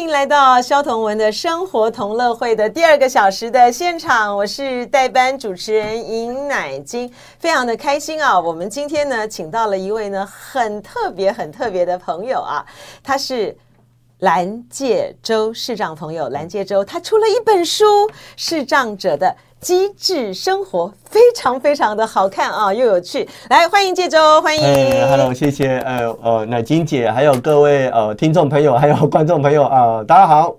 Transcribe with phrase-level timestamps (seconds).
[0.00, 8.40] 欢迎来到肖同文的生活同乐会的第二个小时的现场，我是代班主持人尹乃金，非常的开心啊！
[8.40, 12.64] 我们今天呢，请到了一位呢很特别、很特别的朋友啊，
[13.02, 13.54] 他是
[14.20, 17.84] 蓝介洲视障朋友蓝介洲，他出了一本书
[18.36, 20.86] 《视障者的机智生活》。
[21.10, 23.28] 非常非常的好看啊，又有趣。
[23.48, 24.62] 来，欢迎介州，欢迎。
[24.62, 25.78] 哎，Hello，谢谢。
[25.80, 30.54] 呃呃，乃金姐，还有各位呃听众朋友，还有观众朋友啊、呃，大家好。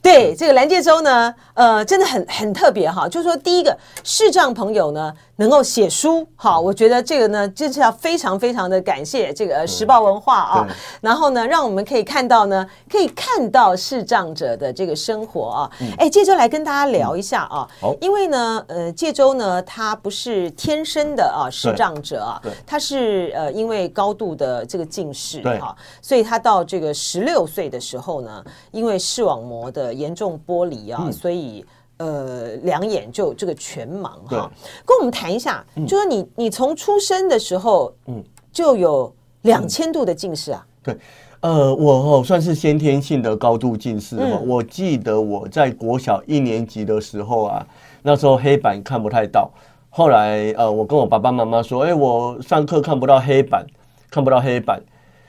[0.00, 3.08] 对，这个蓝介州呢，呃，真的很很特别哈。
[3.08, 10.68] 就是说，第一个视障朋友呢，能够写书，好，我觉得这个呢，真是要非常非常的感谢这个时报文化啊。
[11.00, 15.70] 然后呢，让我们可以看到呢，可以看到视障者的这个生活啊。
[15.98, 17.66] 哎，借周来跟大家聊一下啊。
[17.80, 31.64] 好，因为呢，呃，借周呢，他他不是天生的啊视障者啊，他是呃因为高度的这个近视哈，所以他到这个十六岁的时候呢，因为视网膜的严重剥离啊，所以
[32.00, 34.50] 呃两眼就这个全盲哈。
[34.84, 40.66] 跟我们谈一下，就说你你从出生的时候嗯就有两千度的近视啊？
[40.82, 40.96] 对，
[41.40, 44.40] 呃我算是先天性的高度近视哈。
[44.46, 47.66] 我记得我在国小一年级的时候啊，
[48.02, 49.50] 那时候黑板看不太到。
[49.92, 53.66] 后来，呃，我跟我爸爸妈妈说，哎，我上课看不到黑板，
[54.08, 54.80] 看不到黑板。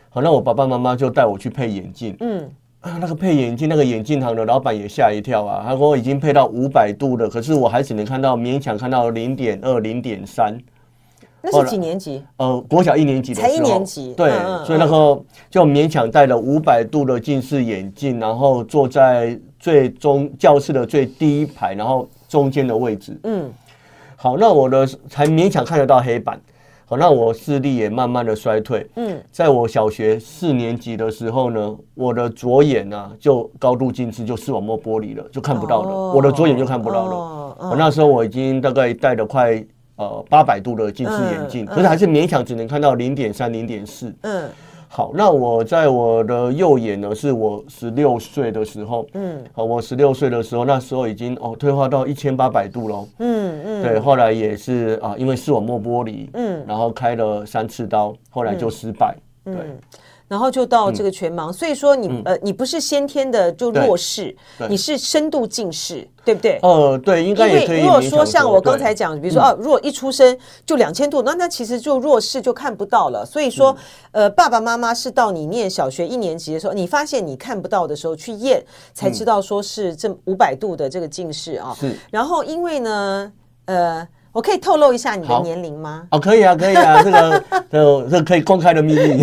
[0.10, 2.16] 好，那我爸爸妈妈就带我去配眼镜。
[2.20, 2.48] 嗯，
[2.82, 5.64] 啊，那个配眼镜，那个眼镜行的老板也吓一跳啊。
[5.66, 10.58] 他说我已经配到五百度了，可是我还只能看到勉强看到零点二、零点三。
[11.44, 12.24] 那是几年级？
[12.38, 13.48] 呃，国小一年级的时候。
[13.48, 14.14] 才一年级。
[14.16, 14.32] 对，
[14.66, 23.20] 所以那个就勉强戴了五百度的近视眼镜，然后坐在最中教室的最第一排，然后中间的位置。
[23.24, 23.52] 嗯。
[24.16, 26.40] 好，那我的才勉强看得到黑板。
[26.92, 28.86] 好，那我视力也慢慢的衰退。
[28.98, 35.90] 嗯，在我小学四年级的时候呢，我的左眼呢、啊、就高度近视，就视网膜剥离了，就看不到了。
[35.90, 37.12] 哦、我的左眼就看不到了。
[37.14, 39.64] 哦哦、那时候我已经大概戴了快
[39.96, 44.14] 呃八百度的近视眼镜，嗯、可是还是勉强只能看到零点三、零点四。
[44.24, 44.50] 嗯。
[44.94, 59.16] 好，那我在我的右眼呢，是我十六岁的时候，嗯，好，我十六岁的时候，那时候已经哦退化到一千八百度了，嗯嗯，对，后来也是啊，因为视网膜剥离，嗯，然后开了三次刀，后来就失败，
[59.46, 59.66] 嗯、对。
[60.32, 64.34] 然后就到这个全盲，所以说你呃，你不是先天的就弱视，
[64.70, 66.58] 你是深度近视，对不对？
[66.62, 67.82] 呃，对，应该也可以。
[67.82, 73.26] 如果说像我刚才讲，比如说啊，如果一出生就两千度，那那其实就弱视就看不到了。
[73.26, 73.76] 所以说，
[74.12, 81.76] 呃，爸爸妈妈是到你念小学一年级的时候，你发现你看不到的时候去验，才知道说是这五百度的这个近视啊。
[81.78, 81.94] 是。
[82.10, 83.34] 然后因为呢，
[83.66, 84.08] 呃。
[84.34, 86.08] 我可以透露一下你的年龄吗？
[86.12, 89.22] 哦，可以啊，可以啊，这个这这可以公开的秘密。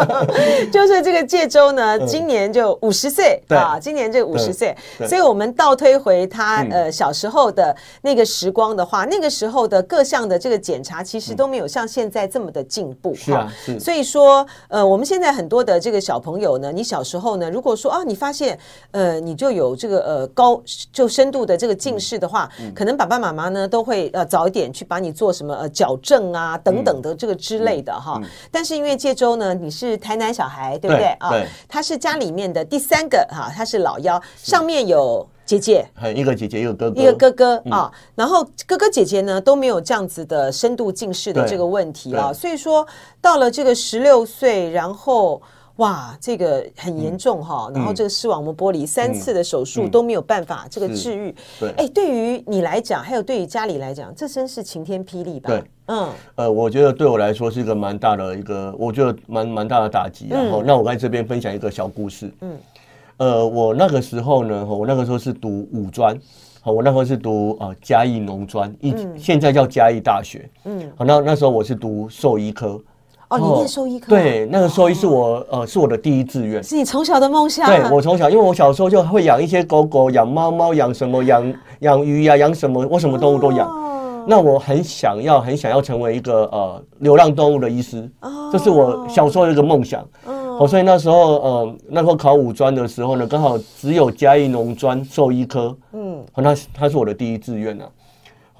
[0.72, 4.74] 就是这个介周呢，今年就五十岁啊，今年就五十岁，
[5.06, 13.14] 所以我们倒推回他呃小时候的那个时光的话，那个时候的各项的这个检查其实都没有像现在这么的进步。
[13.14, 13.46] 是啊，
[13.78, 18.58] 所以说呃，我们现在很多的这个小朋友呢，你小时候呢，如果说啊，你发现
[18.92, 24.29] 呃你就有这个呃高就深度的这个近视的话，可能爸爸妈妈呢都会呃。
[24.30, 28.20] 早一点去把你做什么呃矫正啊等等的这个之类的哈，
[28.52, 31.30] 但是因为介周呢，你是台南小孩对不对啊？
[31.68, 42.86] 他是家里面的第三个哈，他是老幺，上面有姐姐，一个姐姐一个哥哥，一个哥哥啊，然后哥哥姐姐呢都没有这样子的深度近视的这个问题啊，所以说
[43.20, 45.42] 到了这个十六岁，然后。
[45.80, 51.34] 哇，这个很严重哈，嗯、然后这个视网膜剥离三次的手术都没有办法这个治愈。
[51.58, 55.48] 对，哎，对于你来讲，还有对于家里来讲，这真是晴天霹雳吧？
[55.48, 60.26] 对，嗯，呃，我觉得对我来说是一个蛮大的一个，我觉得蛮蛮大的打击。
[60.28, 62.30] 然后，那我在这边分享一个小故事。
[62.42, 62.58] 嗯，
[63.16, 66.14] 呃，我那个时候呢，我那个时候是读五专，
[66.60, 70.46] 好，我那时候是读呃嘉义农专，一现在叫嘉义大学。
[70.64, 72.78] 嗯，好，那那时候我是读兽医科。
[73.30, 74.08] 哦，你念兽医科？
[74.08, 77.64] 对，那个兽医是我呃，是我的第一志愿，是你从小的梦想。
[77.66, 83.70] 对，我从小，因为我小时候就会养一些狗狗、养猫猫、养什么、 养养鱼呀、养什么，我什么动物都养。
[84.26, 88.08] 那我很想要，很想要成为一个呃流浪动物的医师，
[88.52, 90.04] 这是我小时候的一个梦想。
[90.26, 97.84] 哦，所以那时候呃，那时候考五专的时候呢，刚好只有嘉义农专兽医科，嗯，那他是我的第一志愿呢。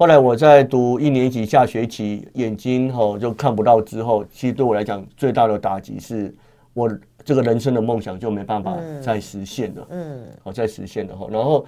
[0.01, 6.33] 后来我在读一年级下学期，眼睛吼就看不到之后，其实对我来讲最大的打击是
[6.73, 6.91] 我
[7.23, 9.87] 这个人生的梦想就没办法再实现了。
[9.91, 11.27] 嗯，好，再实现了哈。
[11.29, 11.63] 然后，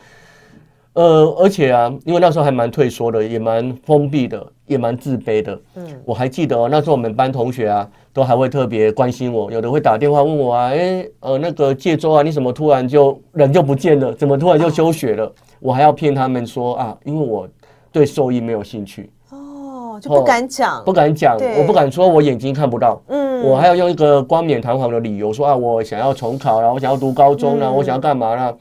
[0.94, 5.62] 呃，而且啊，因为那时候还蛮退缩的，也蛮封闭的，也蛮自卑的。
[5.76, 14.12] 嗯，我还记得哦，那时候我们班同学啊，都还会特别关心我，有的会打电话问我啊，哎，呃，那个介周啊，你怎么突然就人就不见了？
[14.12, 15.32] 怎么突然就休学了？
[15.60, 17.48] 我还要骗他们说啊，因为我
[17.94, 19.10] 对兽医没有兴趣。
[19.30, 23.01] 哦，就不敢讲，不敢讲，我不敢说我眼睛看不到。
[23.07, 28.54] 嗯，我还要用一个冠冕堂皇的理由说啊，我想要重考，然后我想要读高中呢，我想要干嘛呢？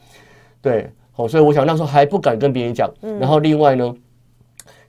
[0.61, 0.89] 对。
[1.15, 2.89] 哦，所以我想那时候还不敢跟别人讲。
[3.19, 3.93] 然后另外呢，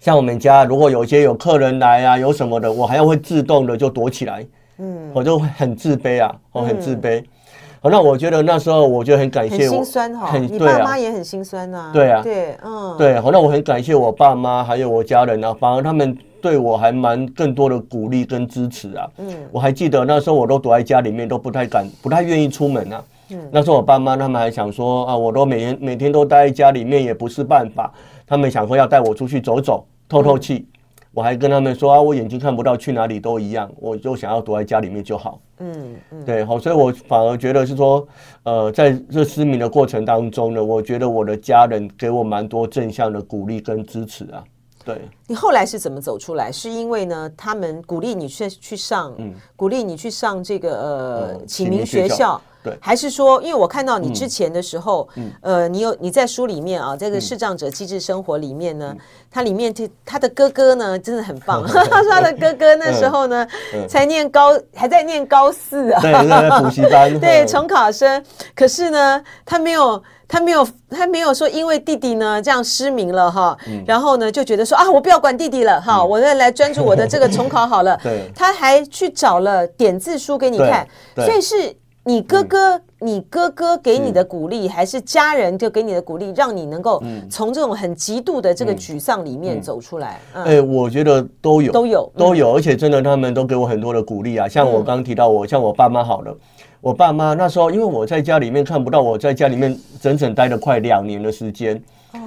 [0.01, 4.47] 像我们家如果有一些有客人来啊，有什么的，我还要会自动的就躲起来。
[4.79, 7.23] 嗯，我就很自卑啊，我很自卑。
[7.85, 11.91] 好，那我觉得那时候我就很感谢我，心酸哈，你爸妈也很心酸呐。
[11.93, 13.21] 对啊，对，嗯，对。
[13.21, 19.07] 好，那我很感谢我爸妈还有我家人啊，反而他们对我还蛮更多的鼓励跟支持啊。
[19.19, 23.05] 嗯，我还记得那时候我都躲在家里面，都不太敢，不太愿意出门啊。
[23.29, 27.93] 嗯，那时候我爸妈他们还想说啊，我都每天每天都待在家里面也不是办法，
[28.27, 30.67] 他们想说要带我出去走走，透透气。
[31.13, 35.39] 我还跟他们说啊，我眼睛看不到，去哪里都一样，我就想要躲在家里面就好。
[35.59, 38.07] 嗯嗯，对，好，所以我反而觉得是说，
[38.43, 44.43] 呃，在这失明的过程当中呢，我觉得我的家人给我蛮多正向的鼓励跟支持啊。
[44.85, 46.53] 对，你后来是怎么走出来？
[46.53, 52.41] 是因为呢，他们鼓励你去去上，嗯，鼓励你去上这个呃启明学校。
[52.65, 58.97] 对，还是说，因为我看到你之前的时候，嗯，呃，你有你在书里面啊，这个视障者机智生活里面呢，
[59.31, 61.63] 它里面他他的哥哥呢，真的很棒。
[61.69, 63.47] 他说他的哥哥那时候呢，
[63.87, 68.25] 才念高，还在念高四啊，对，在补习班， 对，重考生。
[68.57, 73.55] 可是呢，他没有，他没有，他没有说，因为弟弟呢这样失明了哈，
[73.87, 77.95] 然后呢就觉得说啊，我不要管弟弟了哈，我再来专注我的这个重考好了。
[78.03, 81.77] 对，他还去找了点字书给你看，所以是。
[82.07, 90.21] 你哥哥，你哥哥给你的鼓励，还是家人就给你的鼓励，让你能够从这种很极度的这个沮丧里面走出来？
[90.35, 94.47] 哎，我觉得都有，都有，都有，而且真的，他们都给我很多的鼓励啊。
[94.47, 96.37] 像我刚刚提到，我像我爸妈好了，
[96.83, 101.83] 我爸妈那时候，因为我在家里面看不到，我在家里面整整待了快两年的时间。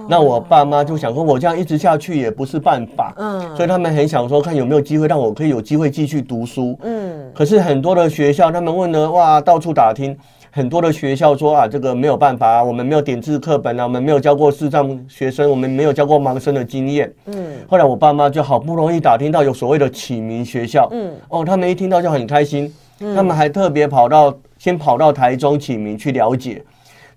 [0.10, 7.32] 那我爸妈就想说，我这样一直下去也不是办法，嗯，所以他们很想说，看有没有机会让我可以有机会继续读书，嗯。
[7.34, 10.18] 可是很多的学校，他们问了，哇，到处打听，
[10.50, 17.58] 很多的学校说啊，这个没有办法啊，我们没有点字课本啊，我们没有教过视障学生，我们没有教过盲生的经验，嗯。
[17.68, 22.74] 后来我爸妈就好不容易打听到有所谓的启明学校，嗯，哦，他们一听到就很开心，
[23.16, 26.64] 他们还特别跑到先跑到台中启明去了解。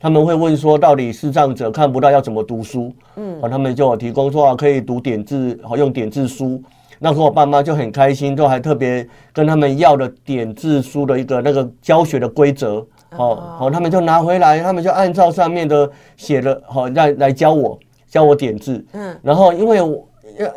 [0.02, 2.90] 他们会问说，到底视障者看不到要怎么读书？
[3.16, 6.60] 嗯，他们就有提供说啊，可以读点字，好用点字书。
[6.98, 12.82] 那时候我爸妈就很开心，就还特别跟他们要了点字书的一个那个教学的规则。
[13.10, 18.82] 好，好，他们就拿回来，他们就按照上面的写的，好来来教我教我点字。
[18.92, 20.08] 嗯，然后因为我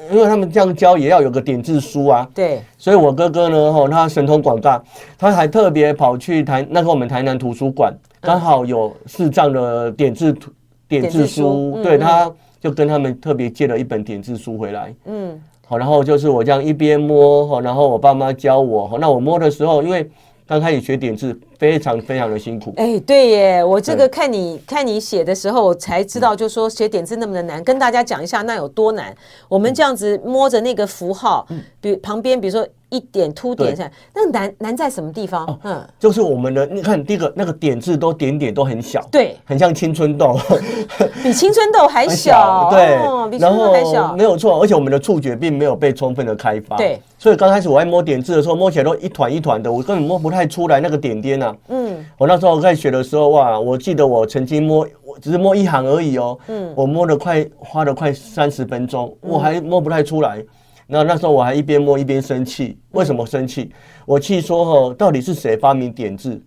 [0.10, 2.26] 因为他们这样教也要有个点字书啊。
[2.34, 4.82] 对，所以我哥哥呢，哈，他神通广大，
[5.18, 7.94] 他还特别跑去台那时候我们台南图书馆。
[8.24, 10.50] 刚好有视障的点字图
[10.88, 14.96] 点字书，对，他就跟他们特别借了一本点字书回来。
[15.06, 15.38] 嗯，
[15.68, 20.10] 好，然后就是我这样一边摸，然后我爸妈教我，那我摸的时候，因为
[20.48, 22.74] 刚开始学点字，非常非常的辛苦。
[22.78, 29.14] 哎，对耶，我这个看你看你写的时候，我才知道，就说写点字那么的难，跟大家讲一下那有多难。
[29.50, 31.46] 我们这样子摸着那个符号，
[31.82, 32.66] 比旁边比如说。
[32.94, 35.60] 一点凸点下来，那难难在什么地方？
[35.64, 40.38] 嗯，就是我们的，你看第一个那个点字都点点都很小，对，很像青春痘，
[41.24, 43.00] 比青春痘还小，对，
[43.32, 51.56] 比青春痘还小，没有错，而且我们的触觉并没有被充分的开发，对，所以刚开始我在摸点字的时候，摸起来都一团一团的，我根本摸不太出来那个点点呐。
[51.70, 60.44] 嗯，我那时候在学的时候，哇，我记得我曾经摸，我只是摸一行而已哦，嗯，我摸了快花了快三十分钟，我还摸不太出来。
[60.88, 63.72] 那那时候我还一边摸一边生气，为什么生气？
[64.06, 66.42] 我气说吼，到底是谁发明点字？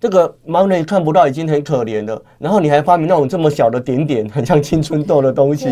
[0.00, 5.68] 这个盲人看不到已经很可怜了，然后你还发明那种这么小的点点，很像青春痘的东西，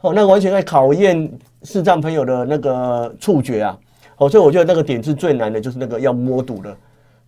[0.00, 1.30] 哦，那完全在考验
[1.62, 3.78] 视障朋友的那个触觉啊！
[4.16, 6.76] 哦，所以我觉得那个点字最难的就是那个要摸堵的。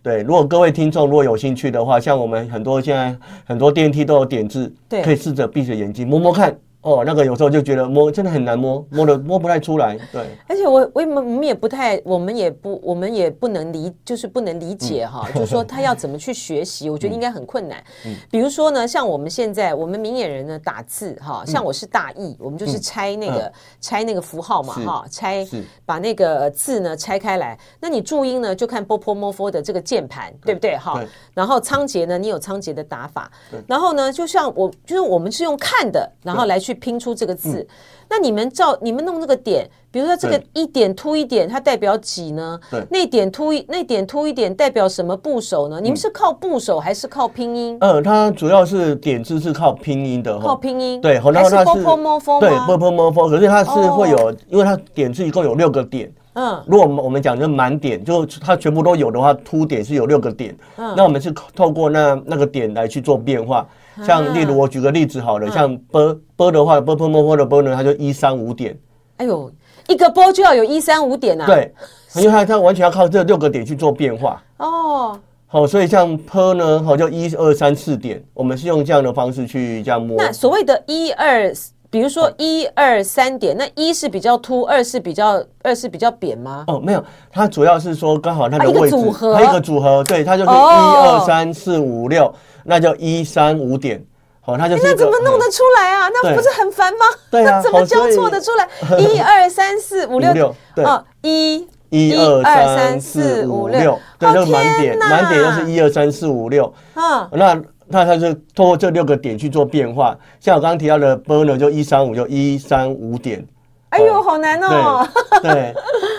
[0.03, 6.53] 对，如果各位听众如果有兴趣的话，像我们很多现在很多电梯都有点字，对，可以试着闭着眼睛摸摸看。
[6.81, 9.95] 哦，那个有时候就觉得摸真的很难摸，摸的摸不太出来。
[10.11, 17.77] 对，而且我我们我们也不太，我们也不我们也不能理，就是不能理解哈，就是说他要怎么去学习，我觉得应该很困难。
[18.07, 25.47] 嗯，比如说呢，像我们现在我们明眼人呢打字哈，像我是大义，我们就是拆那个拆那个符号嘛哈，拆
[25.85, 27.55] 把那个字呢拆开来。
[27.79, 30.99] 那你注音呢就看波波摩佛的这个键盘，对不对哈？
[31.35, 33.31] 然后仓颉呢，你有仓颉的打法。
[33.67, 36.70] 然后呢，就像我就是我们是用看的，然后来去。
[36.71, 37.67] 去拼出这个字。
[38.09, 42.59] 那你们照你们弄这个点，比如说这个一点凸一点，它代表几呢？
[42.69, 45.79] 对，那点凸一那点凸一点代表什么部首呢？
[45.79, 47.77] 你们是靠部首还是靠拼音？
[47.79, 50.99] 嗯、它主要是点字是靠拼音的，靠拼音。
[50.99, 56.11] 对，然后它是,波波摩佛对，波波摩佛，可是它是会有，因为它点字一共有六个点。
[56.33, 60.53] 嗯，如果我们我们讲就满点，就它全部都有的话，凸点是有六个点。
[60.75, 63.65] 嗯，那我们是透过那那个点来去做变化。
[64.05, 68.77] 像例如我举个例子好了，像波波的话，波波波波的波呢，它就一三五点。
[69.17, 69.51] 哎呦，
[69.87, 71.45] 一个波就要有一三五点啊？
[71.45, 71.73] 对，
[72.15, 74.41] 因为它它完全要靠这六个点去做变化。
[74.57, 80.17] 哦，好，所以像坡呢，好就一二三四点，我们是用这样的方式去这样摸。
[80.17, 81.53] 那所谓的一二。
[81.91, 86.63] 比如说一二三点，那一是比较凸，二是比较二是比较扁吗？
[86.67, 94.03] 哦，没有，它主要是说刚好它的位置，它一个组合，它一个组合，对，它就是一二三四五六，那叫一三五点，
[94.39, 94.83] 好，它就是。
[94.83, 96.09] 那怎么弄得出来啊？
[96.09, 97.05] 那不是很烦吗？
[97.29, 98.67] 对啊， 那怎么交错得出来？
[98.99, 107.61] 一二三四五六，哦，一一二三四五六，对，就是满点，满点就是一二三四五六，啊，那。
[107.93, 113.45] 那它是通过这六个点去做变化，像我刚刚提到的 b 呢，就一三五就一三五点。
[113.91, 115.05] 哎呦，好难哦！
[115.41, 115.73] 对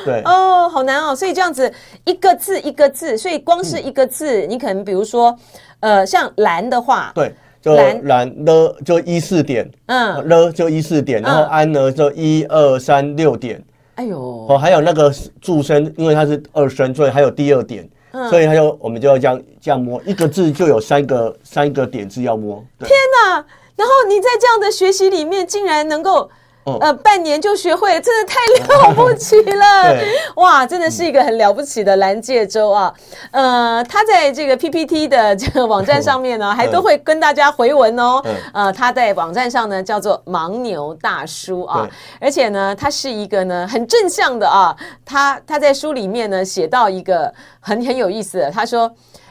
[0.05, 1.17] 对 哦，好难哦。
[1.17, 1.73] 所以这样子
[2.05, 5.35] 一个字一个字，所以光是一个字，你可能比如说，
[5.81, 13.65] 呃，像蓝的话，对，就蓝蓝了就一四点，嗯，了就一四点，然后安呢就一二三六点。
[13.95, 14.19] 哎呦，
[14.51, 15.11] 哦，还有那个
[15.41, 17.89] 助声，因为它是二声，所以还有第二点。
[18.29, 22.63] 所以他就我们就要这样这样摸一个字就有三个三个点字要摸。
[22.81, 23.43] 天哪！
[23.75, 26.31] 然后你在这样的学习里面竟然能够。
[26.65, 29.97] 呃，半年就学会了，真的太了不起了！
[30.37, 32.95] 哇，真的是一个很了不起的蓝介州啊。
[33.33, 38.23] 呃，他在这个 PPT 的这个网站上面呢，还都会跟大家回文哦。
[38.53, 41.89] 呃，他在网站上呢叫做盲牛大叔啊，
[42.21, 44.77] 而且呢，他是一个呢很正向的啊。
[45.05, 48.89] 他他在书里面呢写到一个很很有意思的，他说：“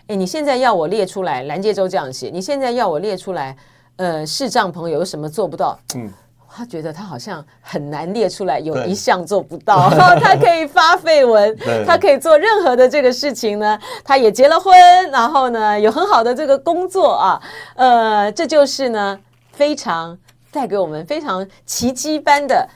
[0.08, 3.56] 哎，你现在要我列出来，蓝介州这样写，你现在要我列出来，
[3.96, 6.12] 呃，视障朋友有什么做不到？”嗯。
[6.54, 9.90] 他觉得他好像很难列出来，有一项做不到。
[10.20, 13.80] 他可以发绯闻， 他可以做任何的这个事情呢。
[14.04, 14.74] 他也结了婚，
[15.12, 17.42] 然后呢有很好的这个工作啊。
[17.76, 19.20] 呃，这就是呢
[19.52, 20.18] 非常
[20.52, 22.68] 带给我们非常奇迹般的。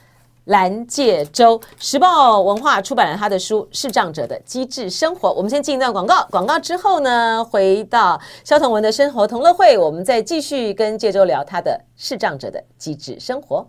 [0.45, 5.29] 蓝界洲，时报文化出版了他的书《视障者的机智生活》。
[5.33, 13.67] 我们先进一段广告，广告之后呢，回到萧彤文的生活同乐会，我们再继续跟界洲聊他的视障者的机智生活。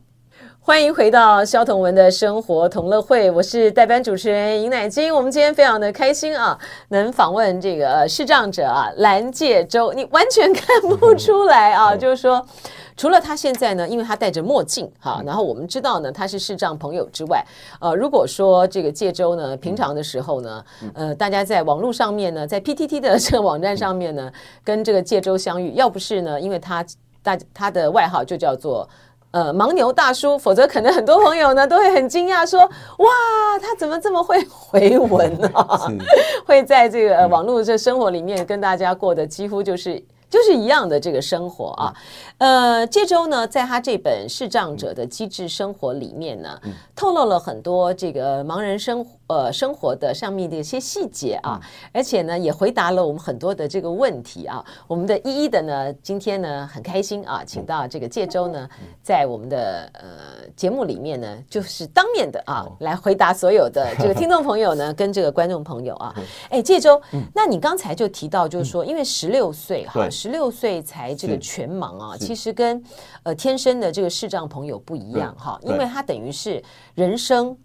[0.66, 5.14] 欢迎回到肖同文的生活同乐会，我是代班主持人尹乃菁。
[5.14, 6.58] 我们今天非常的开心啊，
[6.88, 12.44] 能访问这个视障者啊，蓝介洲，你完全看不出来啊，就是说。
[12.96, 17.44] 除了他现在呢，因为他戴着墨镜哈，然后我们知道呢，他是视障朋友之外，
[17.80, 24.32] 呃，如果说这个介洲呢，平常的时候呢，呃，大家在网络上面呢，在 PTT 的这个网站上面呢，
[24.64, 26.84] 跟这个介洲相遇，要不是呢，因为他
[27.22, 28.88] 大他的外号就叫做
[29.36, 33.08] 呃盲牛大叔，否则可能很多朋友呢都会很惊讶说，哇，
[33.60, 35.50] 他怎么这么会回文呢？
[36.46, 40.02] 会在这个网络这生活里面跟大家过的几乎就是。
[40.28, 41.94] 就是一样的这个生活啊，
[42.38, 46.48] 呃，这周呢，在他这本《视障者的机智生活》里面呢，
[46.96, 49.10] 透露了很多这个盲人生活。
[49.28, 51.60] 呃，生活的上面的一些细节啊，
[51.92, 54.64] 而且呢，也回答了我们很多的这个问题啊。
[54.86, 58.68] 我们的一一的呢，今天呢很开心啊，请到这个介周呢，
[59.02, 66.14] 在我们的呃节目里面呢，就是当面的啊，来回答所有的这个听众朋友呢，跟这个观众朋友啊。
[66.48, 67.02] 哎，介洲，
[67.34, 72.80] 那你刚才就提到，就是说，因为十六岁哈，十六岁才这个全盲啊，其实跟
[73.24, 76.62] 呃天生的这个视障朋友不一样哈，因为他等于是
[76.94, 77.56] 人生。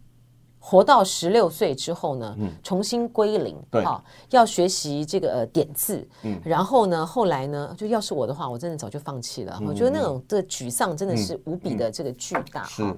[0.64, 3.84] 活到十六岁之后呢，重新归零，对，
[4.30, 6.40] 要学习这个呃点字，嗯。
[6.46, 9.60] 然后呢，后来呢，就要是我的话，我真的早就放弃了。
[9.66, 12.96] 我觉得那种的沮丧真的是无比的这个巨大哈。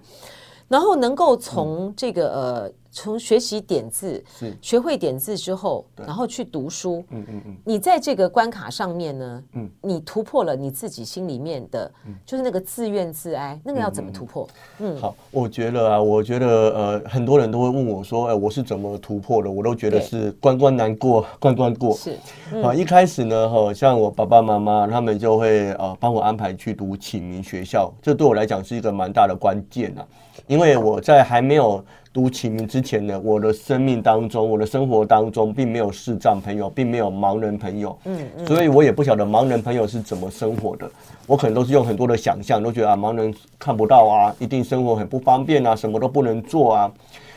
[0.67, 2.71] 然后能够从这个呃。
[2.95, 7.03] 从学习点字，是学会点字之后，然后去读书。
[7.09, 7.57] 嗯嗯嗯。
[7.65, 11.91] 你在这个关卡上面呢，嗯，你突破了你自己心里面的，
[12.23, 14.47] 就是那个自怨自哀，那个要怎么突破？
[14.77, 19.49] 嗯，好，我觉得啊，我觉得呃，很多人都会问我说，哎，我是怎么突破的？
[19.49, 21.95] 我都觉得是关关难过 关关过。
[21.97, 22.15] 是
[22.63, 30.05] 啊，一开始呢，哈，像我爸爸妈妈他们就会呃帮我安排去读启明学校，这对我来讲是一个蛮大的关键啊。
[30.47, 40.89] 因为我在还没有读启明之前呢，我的生命当中，我的生活当中，并没有视障朋友，并没有盲人朋友，嗯，嗯，所以我也不晓得盲人朋友是怎么生活的。
[41.25, 46.91] 我可能都是用很多的想象，都觉得啊，盲人看不到啊，一定生活很不方便啊，什么都不能做啊。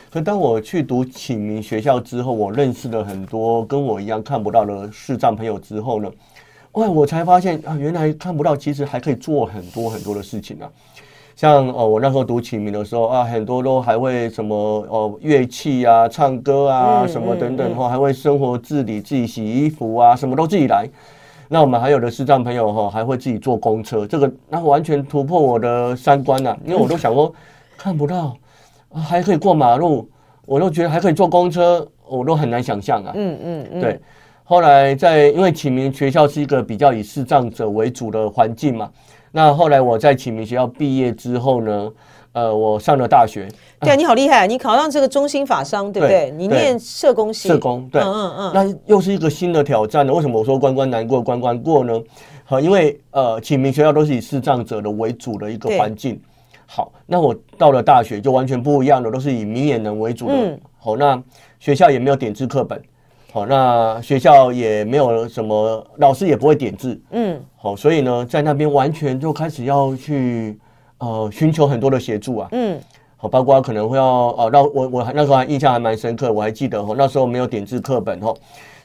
[0.09, 6.11] 可当我去读启明学校之后，我认识了很多跟我一样看不到的视障朋友之后呢，
[6.73, 10.69] 哇，我才发现啊，原来看不到其实还可以做很多很多的事情啊。
[11.37, 14.55] 像哦，我那时候读启明的时候啊，很多都还会什么
[14.89, 20.89] 哦，乐器啊、唱歌啊什么等等哈，还会生活自理，自己洗衣服啊，什么都自己来。
[21.47, 27.31] 那我们还有的视障朋友哈，还会自己坐公车，这个那完全突破我的三观呐，因为我都想说
[27.77, 28.35] 看不到
[28.89, 30.09] 还可以过马路，
[30.43, 33.11] 我都觉得还可以坐公车，我都很难想象啊。
[33.13, 34.01] 嗯嗯嗯，对。
[34.43, 38.89] 后来在因为启明学校是一个比较以视障者为主的环境嘛。
[39.37, 41.91] 那后来我在启明学校毕业之后呢，
[42.31, 43.47] 呃，我上了大学。
[43.79, 46.31] 对啊，你好厉害，你考上这个中心法商，对不对？
[46.31, 47.47] 你念社工系。
[47.47, 48.51] 社工，对，嗯嗯嗯。
[48.55, 50.11] 那又是一个新的挑战呢。
[50.11, 51.93] 为什么我说关关难过关关过呢？
[52.45, 56.19] 好，因为呃，启明学校都是以视障者的为主的一个环境。
[56.65, 60.59] 好，那我到了大学就完全不一样了，都是以明眼人为主的。
[60.79, 61.21] 好，那
[61.59, 62.81] 学校也没有点字课本。
[63.37, 66.99] 好，那学校也没有什么，老师也不会点字。
[67.11, 70.59] 嗯，好，所以呢，在那边完全就开始要去
[70.97, 72.47] 呃寻求很多的协助啊。
[72.51, 72.79] 嗯，
[73.15, 78.33] 好，包括可能会要呃，那我我那时候还印象还蛮深刻，我还记得哈，那时候没有点字课本哈，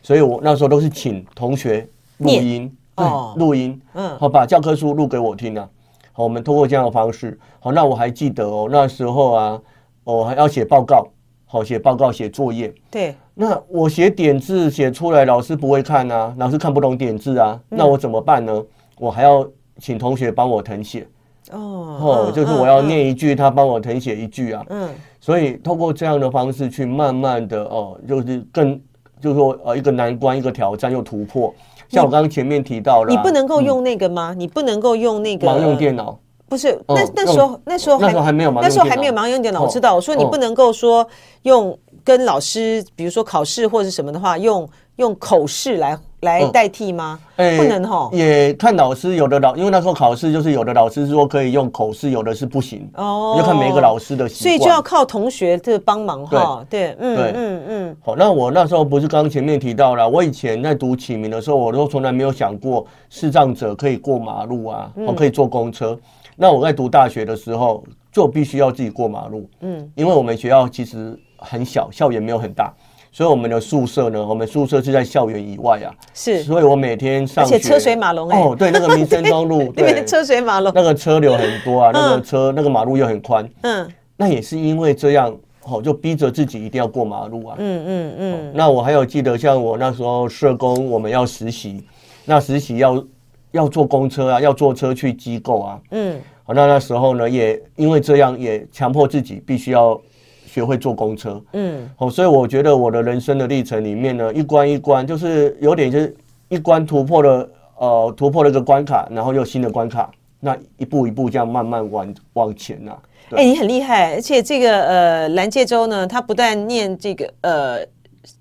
[0.02, 3.06] 所以我那时候都是请同学录音，对，
[3.36, 5.66] 录音，嗯，好，把教科书录给我听啊。
[6.12, 9.58] 好，我们通过这样的方式，好，那我还记得哦，那时候啊，
[10.04, 11.08] 我还要写报告。
[11.52, 12.72] 好，写报告、写作业。
[12.90, 18.64] 对，那我写点字写出来，老师不会看啊，老师看不懂点字啊，嗯、那我怎么办呢？
[18.98, 19.46] 我还要
[19.78, 21.06] 请同学帮我誊写。
[21.50, 24.64] 哦，哦，就是我要念一句，他帮我誊写一句啊。
[24.70, 24.88] 嗯，
[25.20, 28.80] 所以通过这样的方式去慢慢的哦，就是更
[29.20, 31.54] 就是说呃一个难关，一个挑战又突破。
[31.90, 34.32] 像我刚刚前面提到了，你不能够用那个吗？
[34.32, 36.18] 嗯、你不能够用那个盲用电脑。
[36.52, 39.62] 不是，那那时候那时候那时候还没有盲，那时候还没有盲用电脑。
[39.62, 41.06] 我知道，我说你不能够说
[41.44, 47.18] 用跟老师，比如说考试或者什么的话，用用口试来来代替吗？
[47.36, 48.10] 不能哈。
[48.12, 54.50] 也看老师，有的老因为那时候考试就是有的老师说可以用口试，有的是不行哦，要看每一个老师的习惯。
[54.50, 56.62] 所以就要靠同学的帮忙哈。
[56.68, 57.96] 对，嗯，对，嗯嗯。
[58.04, 65.98] 好，那我那时候不是刚前面提到了，我以前在读启明的时候，我都从来没有想过视障者可以过马路啊，我可以坐公车。
[66.36, 69.48] 那我在读大学的时候，就必须要自己过马路。
[69.60, 72.72] 嗯，因为我们学校其实很小，校园没有很大，
[73.12, 75.92] 所以我们的宿舍呢，我们宿舍是在校园以外啊。
[76.14, 78.40] 是，所以我每天上学，而且车水马龙哎。
[78.40, 83.48] 哦，对，那个民生东路， 对，车水马龙，那个车流很多啊，那个车那个马路又很宽。
[83.60, 87.56] 嗯，那也是因为这样，哦，就逼着自己一定要过马路啊。
[87.58, 88.52] 嗯嗯嗯。
[88.54, 91.84] 那我还有记得，像我那时候社工，我们要实习，
[92.24, 93.04] 那实习要。
[93.52, 95.80] 要坐公车啊，要坐车去机构啊。
[95.92, 99.98] 嗯，好，那那时候呢，也因为这样，也强迫自己必须要
[100.46, 101.40] 学会坐公车。
[101.52, 106.16] 嗯，好，所以我觉得我的人生的历程里面呢，一关一关，就是有点就是
[106.48, 110.10] 一关突破了，呃，突破了一个关卡，然后又新的关卡，
[110.40, 112.92] 那一步一步这样慢慢往往前呐。
[113.32, 117.78] 哎、欸，你很厉害，而且这个呃蓝介洲呢，他不但念这个呃，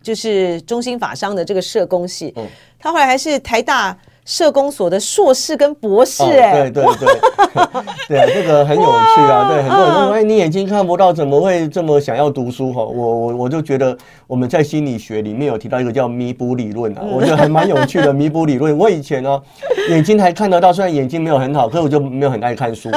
[0.01, 2.47] 就是中心法商的这个社工系，嗯，
[2.79, 3.97] 他后来还是台大。
[4.23, 7.07] 社工所的硕士跟博士，哎，对对对，
[8.07, 9.49] 对， 这个很有趣啊。
[9.49, 12.71] 对，很多人说，哎，你眼睛看不到，怎么会这么想要读书？
[12.71, 18.77] 哈，我我我就觉得我们在心理学里面有提到一个叫弥补理论啊，我觉得还蛮有趣的弥补理论。
[18.77, 19.41] 我以前呢，
[19.89, 22.89] 眼睛还看得到，虽然眼睛没有很好，可是我就没有很爱看书，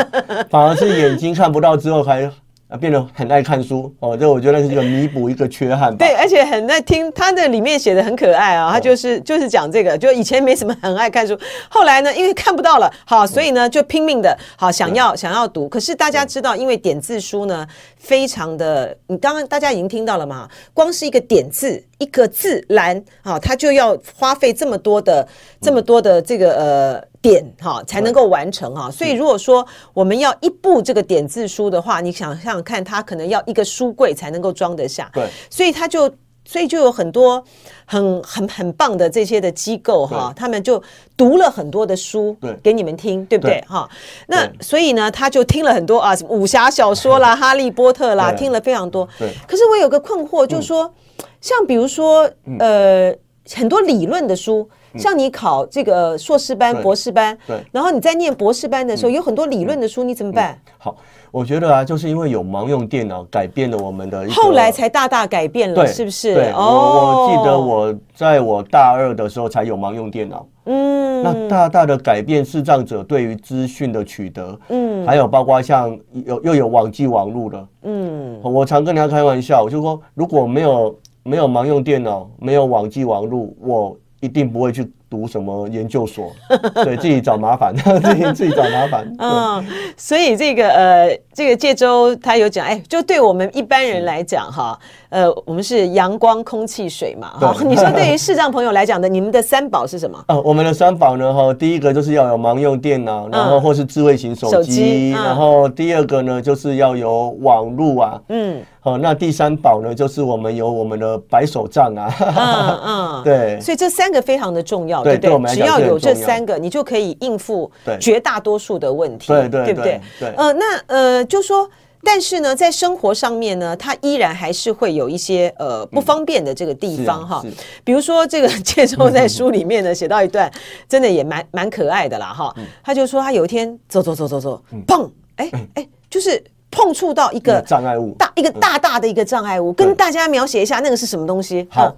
[0.51, 2.31] 反而是眼睛看不到之后还。
[2.77, 5.97] 变得很爱看书哦，这我觉得是一个弥补一个缺憾。
[5.97, 15.69] 对，而且很爱听，他的里面写的很可爱啊、哦，他就是就是讲这个，就以前没什么很爱看书，后来呢，因为看不到了，好，所以呢就拼命的好想要想要读。
[15.69, 17.67] 可是大家知道，因为点字书呢，
[17.99, 25.27] 非常的，你刚刚大家已经听到了嘛，光是一个点字一个字栏啊，他就要花费这么多的
[25.61, 27.14] 这么多的这个呃。
[27.25, 35.11] 点哈才能够完成哈，所以如果说我们要一部这个点字书的话，你想想看，它可能要一个书柜才能够装得下。
[35.15, 36.01] 对，所以他就
[36.45, 37.43] 所以就有很多
[37.87, 40.83] 很很很棒的这些的机构哈，他们就
[41.17, 43.89] 读了很多的书给你们听，对不对哈？
[44.27, 49.09] 那所以呢，他就听了很多啊，什么武侠小说啦、哈利波特啦，听了非常多。
[49.19, 49.33] 对。
[49.49, 50.93] 可是我有个困惑，就是说，
[51.41, 53.17] 像比如说呃。
[53.55, 60.59] 很多理论的书，像你考这个硕士班、博士班，对，然后你在念博士班的时候，有很多理论的书，你怎么办？
[60.79, 60.97] 好，
[61.31, 66.35] 我觉得啊，就是因为有盲用电脑，改变了我们的，后来才大大改变了，是不是？
[66.35, 80.97] 对，我我记得我在我大二的时候才有盲用电脑，嗯，那大大的改变视障者对于资讯的取得，嗯，还有包括像有又有网际网路了，嗯，我常跟人家开玩笑，我就说如果没有。
[81.27, 86.33] 没有盲用电脑，没有网际网路，我一定不会去读什么研究所，
[86.83, 87.73] 对自己找麻烦，
[88.03, 89.07] 自己自己找麻烦。
[89.21, 89.65] 嗯，
[89.97, 94.77] 所以这个呃，这个介州他有讲，哎，就对我们一般人来讲哈，
[95.11, 97.29] 呃，我们是阳光、空气、水嘛。
[97.39, 100.19] 哈， 你说对于视障朋友来讲的，你们的三宝是什么？
[100.27, 108.21] 呃，我们的三宝呢，哈，第一个就是要有盲用电脑，然后或是智慧型手机，然后第二个呢，就是要有网路啊。
[108.31, 108.61] 嗯。
[108.81, 112.15] 好，那第三宝呢，就是我们有我们的白手杖啊。
[112.21, 113.59] 嗯嗯，对。
[113.59, 115.03] 所以这三个非常的重要。
[115.05, 115.55] 对，对不对？
[115.55, 120.01] 只要有这三个，你就可以应付绝大多数的问题，对对对不对？
[120.19, 120.35] 对。
[120.37, 121.69] 呃，那呃，就说，
[122.03, 127.43] 但是呢，在生活上面呢，它依然还是会有一些呃不方便的这个地方哈。
[127.83, 130.51] 比如说，这个介绍在书里面呢写到一段，
[130.89, 132.55] 真的也蛮蛮可爱的啦哈。
[132.83, 135.11] 他就说他有一天走走走走走，砰！
[135.37, 141.67] 哎哎，就是碰触到一个障碍物，大一个大大的一个障碍物，跟大家描写一下那个是什么东西？
[141.71, 141.95] 好。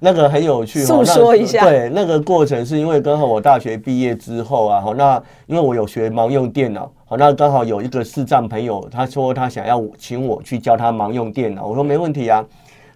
[0.00, 1.64] 那个很有趣，诉说一下。
[1.64, 12.44] 对，那个过程是因为刚好我大学毕业之后啊，好，那因为我有学盲用电脑，好，那刚好有一个视障朋友，他说他想要请我去教他盲用电脑，我说没问题啊。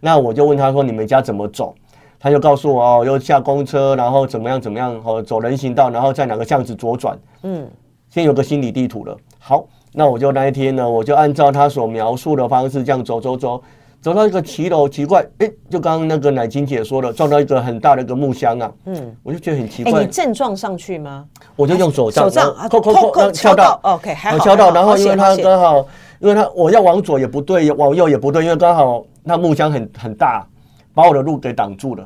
[0.01, 1.75] 那我就问他说，你们家怎么走？
[2.19, 7.19] 他就告诉我哦，又下公车，然后怎么样怎么样，哦，走人行道，然后在哪个巷子左转。
[7.43, 7.69] 嗯，
[8.09, 9.17] 先有个心理地图了。
[9.41, 13.61] 好，那我就那一天呢，我就按照他所描述的方式这样走走走。
[14.03, 20.03] 走到一个骑楼，奇怪，哎，就刚刚那个乃金姐说的，撞到一个很大的一个木箱啊，嗯，我就觉得很奇怪。
[20.03, 21.25] 你正撞上去吗？
[21.55, 25.87] 我就用手杖，手杖，扣扣扣，敲到，OK，还好，敲到，然后因为它刚好，
[26.19, 30.45] 因为它我要往左也不对，往右也不对，因为刚好那木箱很很大，
[30.93, 32.05] 把我的路给挡住了。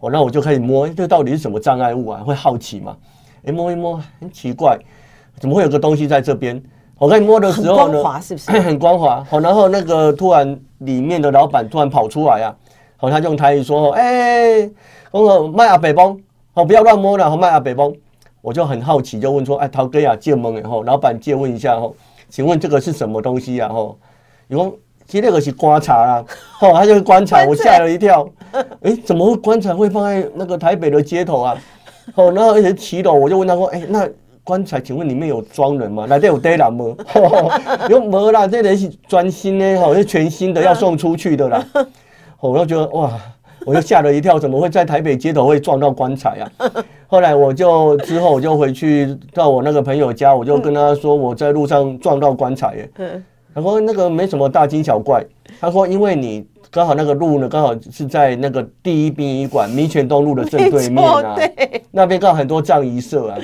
[0.00, 2.20] 我那我就开始摸，这到底是什么障碍物啊？
[2.22, 2.94] 会好奇嘛？
[3.46, 4.78] 哎，摸一摸，很奇怪，
[5.40, 6.62] 怎么会有个东西在这边？
[6.98, 8.50] 我跟你摸的时候呢，很光滑是不是？
[8.60, 9.24] 很光滑。
[9.30, 12.54] 好，然后那个突然里面的老板突然跑出来啊，
[12.96, 14.68] 好，他用台语说：“哎，
[15.12, 16.20] 我说卖阿北崩，
[16.52, 17.94] 好，不要乱摸了，好，卖阿北崩。”
[18.42, 21.88] 我就很好奇，就问说：“哎，陶哥呀，借问然后老板借问一下哈，
[22.28, 23.68] 请问这个是什么东西啊？
[23.68, 23.94] 哈，
[24.48, 26.24] 你说其实那个是棺材啊，
[26.58, 28.28] 吼，他就是棺材，我吓了一跳。
[28.82, 31.56] 哎，怎么会棺材会放在那个台北的街头啊？
[32.14, 34.08] 好，然后而且骑楼，我就问他说：“哎，那？”
[34.48, 36.06] 棺材，请问里面有装人吗？
[36.06, 36.86] 来，这有堆了吗？
[37.90, 38.46] 有没啦？
[38.48, 41.62] 这人是专心的，哈，是全新的，要送出去的啦。
[42.40, 43.12] 我就觉得哇，
[43.66, 46.72] 我就吓了一跳，怎么会在台北街头会撞到棺材啊？
[47.08, 53.22] 后来我就之后我就回去到我那个朋友家，我就跟他说我在路上撞到棺材耶。
[53.54, 55.22] 他说那个没什么大惊小怪，
[55.60, 61.36] 他说因为你刚好那个路呢，刚好是在那个第一殡仪馆民权东路的正对面啊，
[61.90, 63.38] 那边刚好很多葬仪社啊。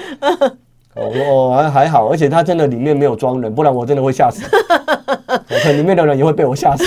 [0.95, 4.43] 哦，还还好，而且他真的里面没有装人，不然我真的会吓死。
[5.73, 6.85] 里面的人也会被我吓死。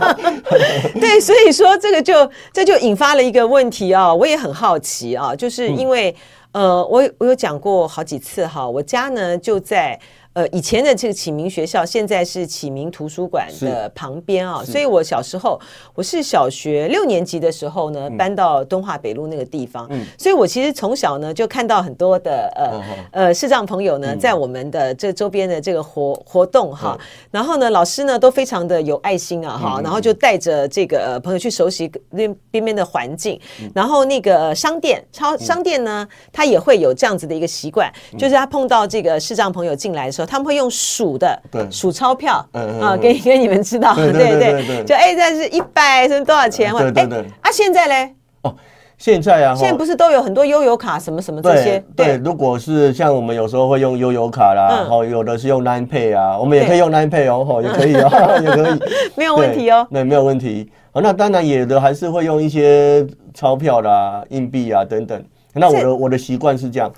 [1.00, 6.14] 对，所以说这个就这就引发了一个问题啊，我也很好奇啊，就是因为、
[6.52, 9.98] 嗯、呃，我我有讲过好几次哈，我家呢就在。
[10.32, 15.60] 呃，以前的这个启明学校，现在是启明图书馆的旁边啊，所以我小时候，
[15.92, 26.96] 我是小学六年级的时候呢，搬到敦化北路那个地方，嗯，所以我其实从小呢就看到很多的呃呃视障朋友呢，在我们的这周边的这个活活动哈，
[27.32, 33.38] 然后呢，老师呢都非常的有爱心啊哈，然后就带着这个朋友去熟悉那边边的环境，
[33.74, 40.19] 然后那个商店超商店呢，他也会有这样子的一个习惯，就是他碰到这个视障朋友进来的时候。
[40.26, 42.44] 他们会用数的，数钞票，
[42.80, 46.72] 啊，给 给你们知道，对对对，就哎，这是一百是多少钱？
[46.74, 48.14] 哎，啊，现在嘞？
[48.42, 48.54] 哦，
[48.98, 51.82] 现在啊，现在不是都有很多悠游卡什么什么这些？
[51.96, 58.08] 对，如果是像我们有时候会用悠游卡啦，然后有的是用 Line Pay 啊，我们也可以用 Line Pay 哦， 也可以哦，
[58.42, 58.80] 也可以，
[59.14, 60.70] 没有问题哦，对，没有问题。
[60.92, 65.22] 哦，那当然有的还是会用一些钞票啦、硬币啊等等。
[65.52, 66.90] 那我的我的习惯是这样。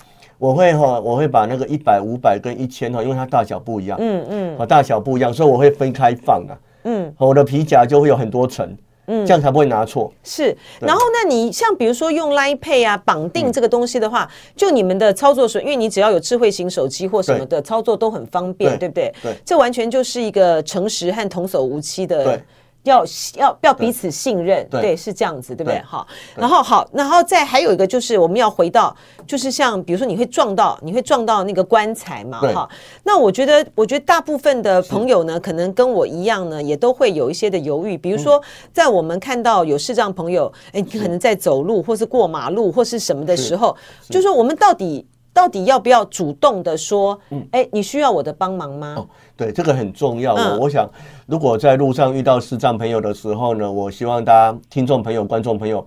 [0.43, 6.51] 我会哈，我会把那个一百、五百跟一千哈，因为它大小不一样，嗯嗯，啊大小不一样，所以我会分开放啊，
[6.83, 10.11] 嗯，我的皮夹就会有很多层，嗯，这样才不会拿错。
[10.21, 18.89] 是，然后那你像比如说用 Line Pay 啊绑定这个东西的话，就你们的操作是，因为你只要有智慧型手机或什么的操作都很方便，对。
[18.89, 19.13] 不对？
[19.23, 22.37] 对，这完全就是一个诚实和童叟无欺的
[22.83, 23.03] 要
[23.35, 25.81] 要要彼此信任，对，对，是这样子，对不对？
[25.81, 32.69] 好，然后好，然后再还有一个就是我们要回到，就是像比如说你会撞到，你会撞到那个棺材嘛，哈。
[33.03, 37.97] 那我觉得，我觉得大部分的朋友呢，可能跟我一样呢，也都会有一些的犹豫。
[37.97, 38.41] 比如说，
[38.71, 43.75] 在我们看到有视障朋友，哎，你可能在走路，或是过马路，或是什么的时候，
[44.09, 45.07] 就说我们到底。
[45.35, 47.19] 到底要不要主动的说？
[47.31, 48.93] 嗯，哎，你需要我的帮忙吗？
[48.99, 50.35] 哦，对，这个很重要。
[50.35, 50.87] 嗯，我想，
[51.25, 55.85] 如果在路上遇到视障朋友的时候呢，我希望大家听众朋友、观众朋友，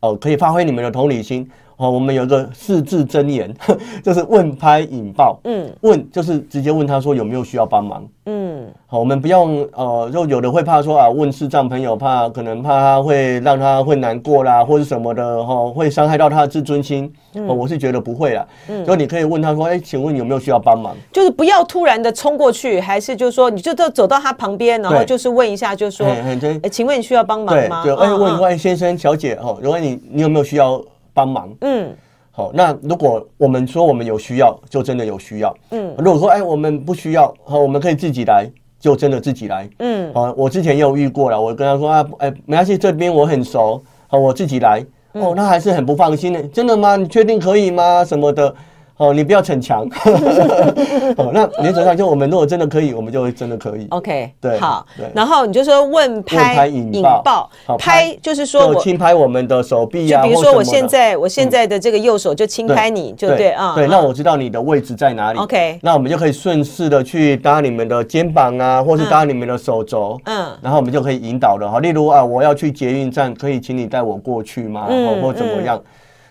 [0.00, 1.50] 哦，可以发挥你们的同理心。
[1.76, 3.52] 哦，我们有一个四字真言，
[4.02, 5.38] 就是问拍引爆。
[5.44, 8.06] 嗯，问就是直接问他说有没有需要帮忙。
[8.26, 17.12] 嗯，好，我们不用呃，就有的会怕说啊，问视障朋友怕可能怕他会让他会难过啦，或者什么的哈，会伤害到他的自尊心。
[17.34, 18.46] 嗯，我是觉得不会啦。
[18.68, 20.94] 嗯，就你可以问他说，哎，请问有没有需要帮忙？
[21.10, 27.82] 就是不要突然的冲过去，还是就是说你就都走到他旁边，然后就是问一下，就说，哎，请问你需要帮忙吗？
[27.82, 30.80] 对，哎，问一问先生小姐哦，如果你你有没有需要？
[31.14, 31.94] 帮忙，嗯，
[32.30, 38.46] 好，那如果我们说我们有需要，就真的有需要，嗯，如果说哎我们不需要，好，我们可以自己来，
[38.78, 46.96] 就真的自己来，嗯，好，我之前也有遇过了，我跟他说啊，哎，没关系，这边我很熟，好，我自己来，哦，那还是很不放心的，真的吗？
[46.96, 48.04] 你确定可以吗？
[48.04, 48.54] 什么的。
[48.96, 49.86] 哦，你不要逞强。
[51.16, 53.86] 哦，那原则上就我们如果真的可以，我们就会真的可以。
[53.90, 54.86] OK，对，好。
[55.14, 63.74] 然后你就说问拍引爆，拍就是说我轻拍我们的手臂啊，就比如说我现在我现在的这个右手就轻拍你就对啊。
[63.74, 65.38] 对，那我知道你的位置在哪里。
[65.38, 70.20] OK，那我们就可以顺势的去搭你们的肩膀啊，或是搭你们的手肘。
[70.24, 71.80] 嗯，然后我们就可以引导了哈。
[71.80, 74.86] 例如啊，我要去捷运站，可以请你带我过去吗？
[75.20, 75.80] 或怎么样？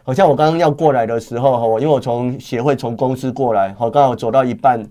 [0.04, 4.84] 好像我刚刚要过来的时候，哈，我因为我从协会从公司过来，好，刚好走到一半，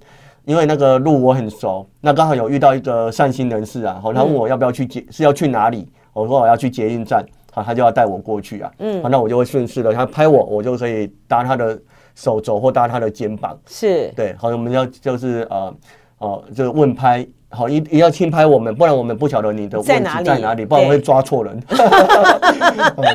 [0.45, 5.89] 因为那个路我很熟，那刚好有遇到一个善心人士啊，好，他问我要不要去接，是要去哪里？
[6.13, 11.77] 我说我要去捷运站，好，他就要带我过去啊，嗯，好，那我就会顺势的，他拍我，我就可以搭他的
[12.15, 15.75] 手肘或搭他的肩膀，是对，好，我们要就是呃，
[16.19, 17.27] 哦，就是问拍。
[17.53, 21.61] 好，一一定要轻拍我们，不然我们不晓得你的位置在哪里，在哪里不然会抓错人。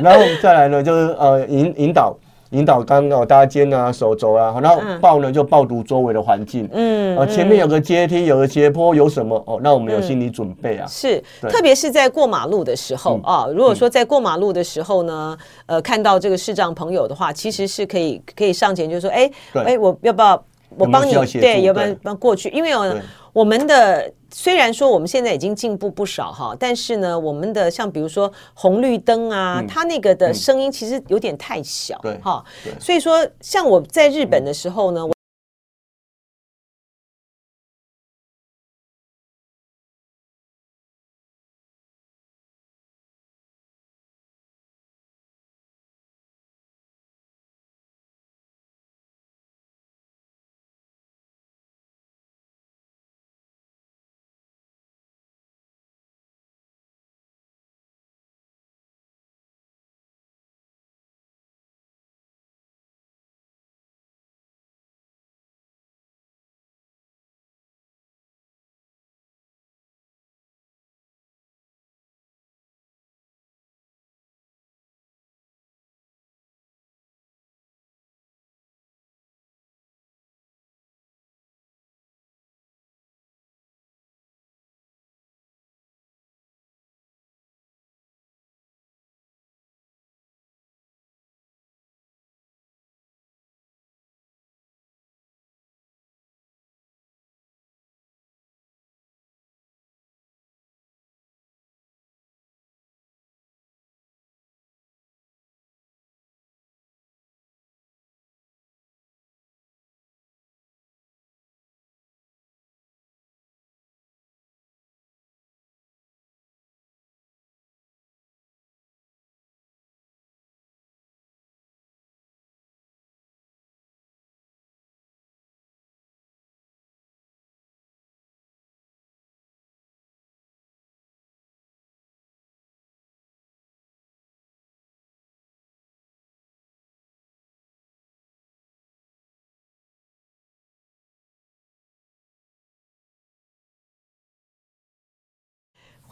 [0.02, 2.14] 然后再来呢，就是呃引引导
[2.50, 9.58] 引导刚好搭肩啊手肘啊，然后抱呢就抱读周围的环境，嗯，呃前面有个阶梯，有个斜坡，有什么哦？
[9.62, 10.84] 那我们有心理准备啊。
[10.86, 13.46] 嗯、是，特别是在过马路的时候、嗯、啊。
[13.48, 20.44] 如果说在过马路的时候呢，呃，看到这个视障朋友的话，其实是可以可以上前就说，哎，哎，我要不要
[20.76, 21.14] 我帮你？
[21.40, 22.50] 对，要不要帮过去？
[22.50, 22.94] 因为有
[23.32, 24.12] 我们的。
[24.38, 32.44] 虽然说我们现在已经进步不少哈，但是呢，我们的像比如说红绿灯啊，它那个的声音其实有点太小，对哈。
[32.78, 35.00] 所以说，像我在日本的时候呢。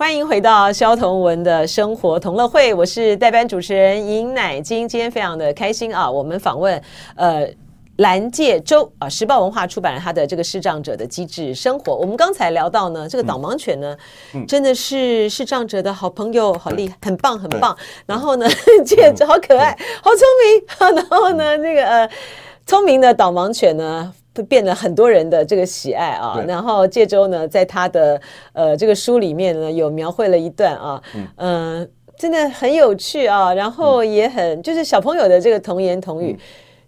[0.04, 4.86] 欢迎回到肖同文的生活同乐会，我是代班主持人尹乃菁。
[4.86, 6.78] 今天非常的开心啊，我们访问
[7.16, 7.48] 呃
[7.96, 11.96] 蓝界洲啊，时报文化出版了他的这个视障者的机智生活。
[11.96, 13.96] 我们刚才聊到呢，这个导盲犬呢，
[14.34, 17.74] 嗯、真的是视障者的好朋友，好厉害，很棒，很棒。
[18.04, 18.46] 然后呢，
[18.84, 20.94] 介洲好可爱，好聪明。
[21.00, 22.10] 然后呢，那个呃，
[22.66, 26.42] 聪明的导盲犬呢，变了很多人的这个喜爱啊。
[26.46, 28.20] 然后介周呢，在他的
[28.52, 31.28] 呃这个书里面呢，有描绘了一段啊，嗯。
[31.36, 36.30] 呃真的很有趣啊，然后也很、嗯、就是小朋友的这个童言童语。
[36.30, 36.38] 嗯、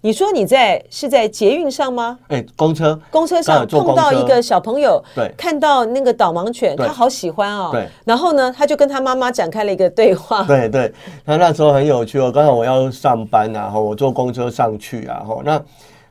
[0.02, 2.16] 你说你在是在捷运上吗？
[2.28, 7.70] 哎，公车，公车上碰到一个小朋友，对，看到那个导盲犬，他好喜欢啊、哦。
[7.72, 10.44] 对，然后呢，他就跟他妈妈展开了一个对话。
[10.44, 10.92] 对对，
[11.26, 12.30] 他那时候很有趣哦。
[12.30, 15.61] 刚好我要上班啊，我坐公车上去啊，吼，那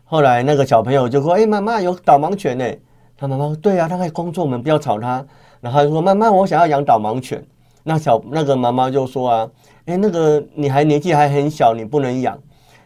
[0.05, 2.65] 后来那个小朋友就说：“哎，妈妈有导盲犬呢。”
[3.17, 5.25] 他妈妈说：“对啊，他在工作，我们不要吵他。”
[5.61, 7.43] 然后他就说：“妈妈，我想要养导盲犬。”
[7.83, 9.49] 那小那个妈妈就说啊，
[9.85, 12.37] 哎，那个你还年纪还很小，你不能养。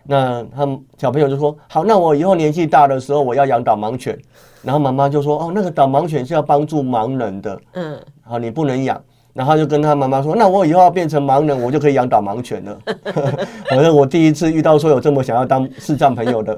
[0.04, 4.18] 那他们小朋友就说，好，那我以后年纪大的时候，我要养导盲犬。
[4.62, 9.02] 然后妈妈就说，哦，那个导盲犬是要帮助盲人的，嗯，好，你不能养。
[9.34, 12.78] 然后就跟他妈妈说：“那我以后要变成盲人，我就可以养导盲犬了。
[13.70, 16.58] ”反正我第一次遇到说有这么想要当视障朋友的，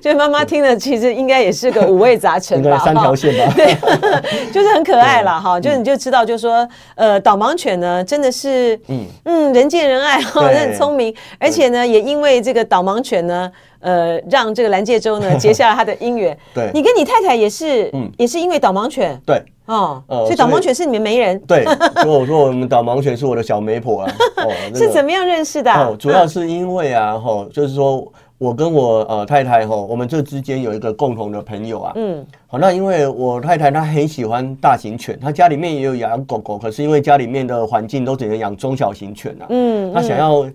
[0.00, 3.74] 就妈妈听了，其实应该也是个五味杂陈吧，三条线吧，对，
[4.52, 5.58] 就是很可爱了哈。
[5.58, 13.50] 就是你就知道，就是说，呃，导盲犬呢，真的是，嗯嗯，人见人爱哈，很聪明，而且呢，也因为这个导盲犬呢。
[13.80, 16.36] 呃，让这个蓝介洲呢 结下了他的姻缘。
[16.54, 19.20] 对，你跟你太太也是，嗯，也是因为导盲犬。
[19.24, 21.38] 对，哦，所以导盲犬是你们媒人。
[21.40, 24.12] 对，所以我说我们导盲犬是我的小媒婆啊。
[24.44, 25.72] 哦，是怎么样认识的？
[25.72, 31.92] 哦，主要是因为啊，哈，就是说我跟我呃太太哈，我们这之间有一个共同的朋友啊。
[31.94, 32.26] 嗯。
[32.46, 39.46] 好，那因为我太太她很喜欢大型犬，她家里面也有养狗狗，可是因为家里面的环境都只能养中小型犬啊。
[39.48, 39.90] 嗯。
[39.94, 40.46] 她想要。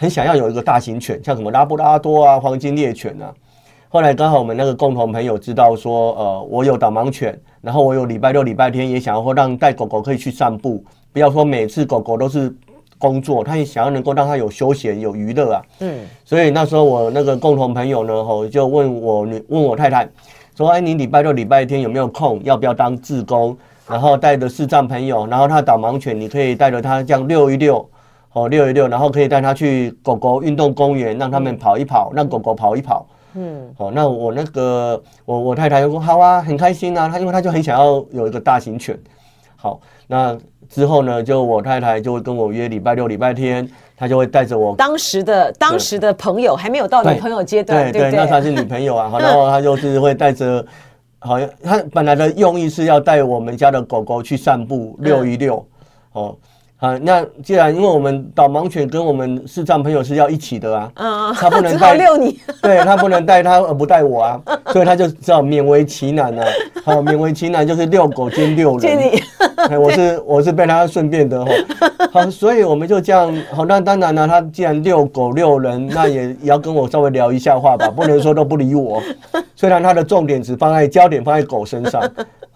[0.00, 3.34] 很想要有一个大型犬，像什么拉布拉多啊、黄金猎犬啊。
[3.88, 12.54] 后来刚好我们那个共同朋友知道说，呃，我有导盲犬，然后我有礼拜六、礼拜天也想要让带狗狗可以去散步，不要说每次狗狗都是
[12.96, 15.62] 工作，他也想要能够让它有休闲、有娱乐啊。
[15.80, 16.06] 嗯。
[16.24, 20.08] 所以那时候我那个共同朋友呢，吼就问我女问我太太
[20.56, 22.40] 说，哎，你礼拜六、礼拜天有没有空？
[22.44, 23.56] 要不要当志工？
[23.88, 27.88] 然后带着视障朋友，然后他导盲犬，你可以带着他这样遛一遛。
[28.32, 33.06] 哦，遛一遛，然后可以带它去狗狗运动公园，让他们跑一跑，让狗狗跑一跑。
[33.34, 37.08] 嗯，好，那我那个我我太太就说好啊，很开心啊。
[37.08, 38.98] 她因为她就很想要有一个大型犬。
[39.56, 40.36] 好，那
[40.68, 44.76] 之后呢，就我太太就会跟我约礼拜六、礼拜天，她就会带着我。
[44.76, 49.08] 当时的当时的朋友还没有到女朋友阶段，对对，那她是女朋友啊。
[49.10, 50.64] 好，然后她就是会带着，
[51.18, 55.66] 好像她本来的用意是要带我们家的狗狗去散步，遛一遛。
[56.12, 56.36] 哦。
[56.78, 64.40] 啊，那既然因为我们导盲犬跟我们视障朋友是要一起的啊，嗯，他不能 带遛你， 对他不能带他而不带我啊，
[64.72, 66.46] 所以他就只好勉为其难了。
[66.84, 68.96] 好，勉为其难就是遛狗兼遛人。
[68.96, 69.20] 你，
[69.76, 71.50] 我是 我是被他顺便的哈。
[72.12, 73.36] 好，所以我们就这样。
[73.52, 79.02] 好，那当然了，他既然遛狗遛人，那也也要跟我稍微聊一下话吧，不能说都不理我。
[79.56, 82.00] 虽然他的重点只放在焦点放在狗身上。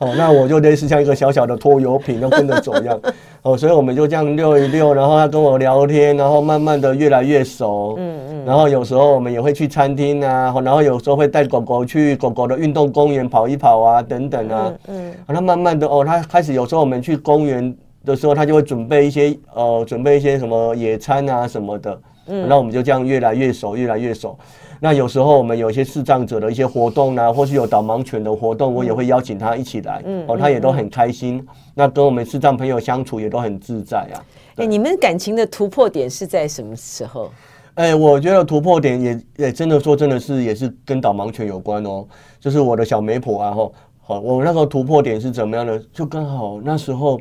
[0.02, 3.00] 哦，那我就类似像一个小小的拖油瓶，都跟着走一样。
[3.42, 7.94] 哦，所以我们就这样遛一遛，然后他跟我聊天，然后慢慢的越来越熟。
[7.98, 8.44] 嗯嗯。
[8.44, 14.72] 然后有时候我们也会去餐厅啊，然后有时候会带狗狗去狗狗的运动公园跑一跑啊，等等啊。
[14.88, 15.14] 嗯。
[15.28, 17.72] 那慢慢的哦，他开始有时候我们去公园
[18.04, 22.00] 的时候，他就会准备一些呃，准备一些什么野餐啊什么的。
[22.26, 22.48] 嗯。
[22.48, 24.36] 那我们就这样越来越熟，越来越熟。
[24.84, 31.46] 那有时候我们有一些视障者的一些活动啊，或是有导盲犬的活动，我也会邀请他一起来，嗯，哦，他也都很开心。
[31.72, 34.18] 那跟我们视障朋友相处也都很自在啊。
[34.56, 37.30] 哎，你们感情的突破点是在什么时候？
[37.74, 42.04] 哎，我觉得突破点也也真的说真的是也是跟导盲犬有关哦。
[42.40, 45.78] 就是我的小媒婆啊，吼，好，我那个突破点是怎么样的？
[45.92, 47.20] 就刚好那时候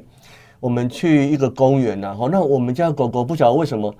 [0.60, 3.94] 我们去一个公园呐，好，那我们家狗狗不晓得为什么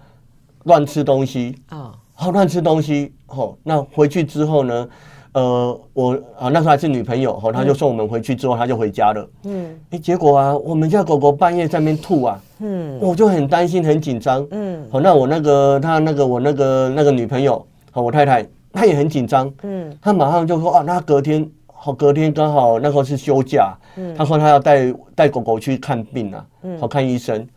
[0.64, 1.94] 乱吃东西啊。
[2.22, 4.88] 好乱吃东西，吼，那回去之后呢？
[5.34, 9.28] 呃，我啊那时候还是女朋友，吼，他就送我们回去之后，他就回家了。
[9.46, 14.46] 嗯，哎，结果啊，我们家狗狗半夜在那边吐啊，嗯，我就很担心，很紧张。
[14.52, 19.52] 嗯，好，那我那个他那个我那个那个女朋友，好，我太太，她也很紧张。
[19.64, 23.76] 嗯，她马上就说啊，那隔天好，隔天刚好那时候是休假。
[23.96, 27.48] 嗯，她说她要带带狗狗去看病啊，嗯，好看医生。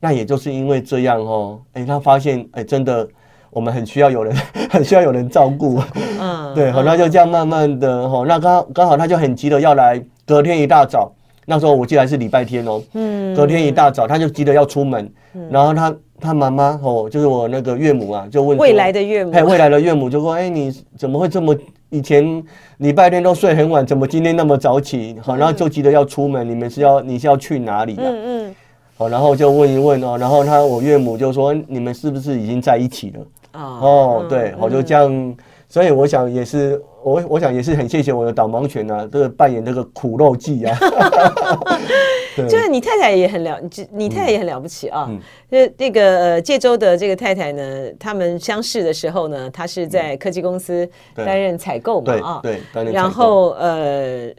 [0.00, 3.08] 那也就是因为这样哦，哎，她发现哎，真的。
[3.52, 4.34] 我们很需要有人，
[4.70, 5.78] 很需要有人照顾。
[6.18, 11.12] 嗯， 对，好，那就这样慢慢的，哈，那刚刚好他就很急的要来，隔天一大早，
[11.44, 15.12] 那时候我记得还是礼拜天哦，嗯，隔天一大早他就急着要出门，
[15.50, 21.54] 然后他他妈妈哦，就是我那个岳母啊，就问未来的岳母，哎，未来的岳母就说，哎，你怎么会这么？
[21.90, 22.42] 以前
[22.78, 25.14] 礼拜天都睡很晚，怎么今天那么早起？
[25.20, 28.02] 好，然后就急着要出门，你们是要你是要去哪里啊？
[28.02, 28.54] 嗯嗯。
[28.96, 33.20] 好，然后就问一问哦，然后他我岳母就说，你们是不是已经在一起了？
[33.52, 35.36] 哦，对，我就这样。
[35.68, 40.76] 所以我想也是，我我想也是很谢谢我的导盲犬啊，这个扮演这个苦肉计啊。
[42.36, 43.58] 就是你太太也很了，
[43.90, 45.10] 你太太也很了不起啊。
[45.48, 54.30] 那、嗯，这个呃，介州的这个太太呢，他们相识的时候呢，她是在科技公司担任采购嘛啊，对，对，然后呃，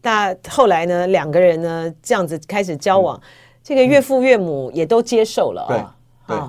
[0.00, 3.22] 大后来呢，两个人呢这样子开始交往，嗯、
[3.62, 5.94] 这个岳父岳母也都接受了啊。
[6.26, 6.36] 对。
[6.36, 6.40] 对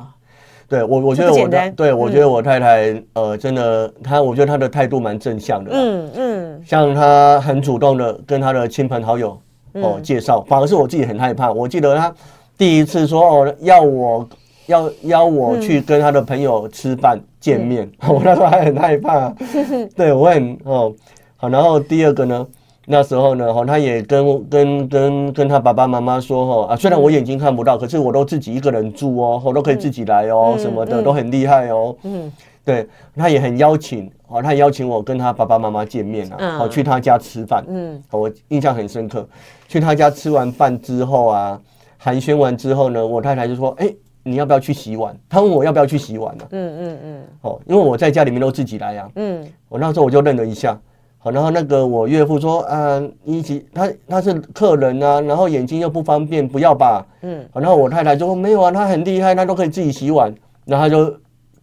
[0.71, 9.37] 对我，我觉得我的，对我觉得我太太，呃，真的，她，我觉得她的态度蛮正向的，嗯嗯，像她很主动的跟她的亲朋好友
[9.73, 11.51] 哦介绍，反而是我自己很害怕。
[11.51, 12.15] 我记得她
[12.57, 14.29] 第一次说哦，要我
[14.67, 19.27] 要邀我去跟她的朋友吃饭见面， 我那时候还很害怕，
[19.93, 20.93] 对我很哦
[21.35, 22.47] 好，然后第二个呢？
[22.87, 31.95] 那时候呢，哈，他也跟跟跟跟他爸爸妈妈说，哈啊，虽然我眼睛看不到，可是我都自己一个人住哦，我都可以自己来哦，什么的都很厉害哦。
[32.03, 32.31] 嗯，
[32.65, 37.63] 对，他也很邀请，哦，他邀请我跟他爸爸妈妈见面啊，好去他家吃饭。
[37.67, 39.27] 嗯，我印象很深刻。
[39.67, 41.61] 去他家吃完饭之后啊，
[41.99, 45.15] 寒暄完之后呢，我太太就说，哎，你要不要去洗碗？
[45.29, 46.43] 他问我要不要去洗碗呢？
[46.49, 47.23] 嗯嗯嗯。
[47.41, 49.07] 哦，因为我在家里面都自己来呀。
[49.15, 50.75] 嗯，我那时候我就愣了一下。
[51.23, 57.05] 好，然后那个我岳父说，啊，一起他他是客人啊，然后眼睛又不方便，不要吧。
[57.21, 60.33] 嗯，然后我太太就说没有啊，他很厉害，他都可以自己洗碗。
[60.65, 61.13] 然后他就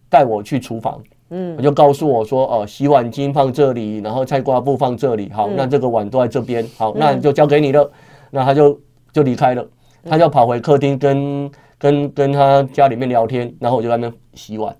[0.09, 7.89] 带我去厨房，嗯，我就告诉我说，哦，洗碗巾放这里，然后菜瓜布放这里，好，那这个碗都在这边，好，那就交给你了。
[8.31, 8.79] 那他就
[9.11, 9.65] 就离开了，
[10.03, 14.75] 他就跑回客厅跟跟跟他家里面聊天，然后我就在那边洗碗。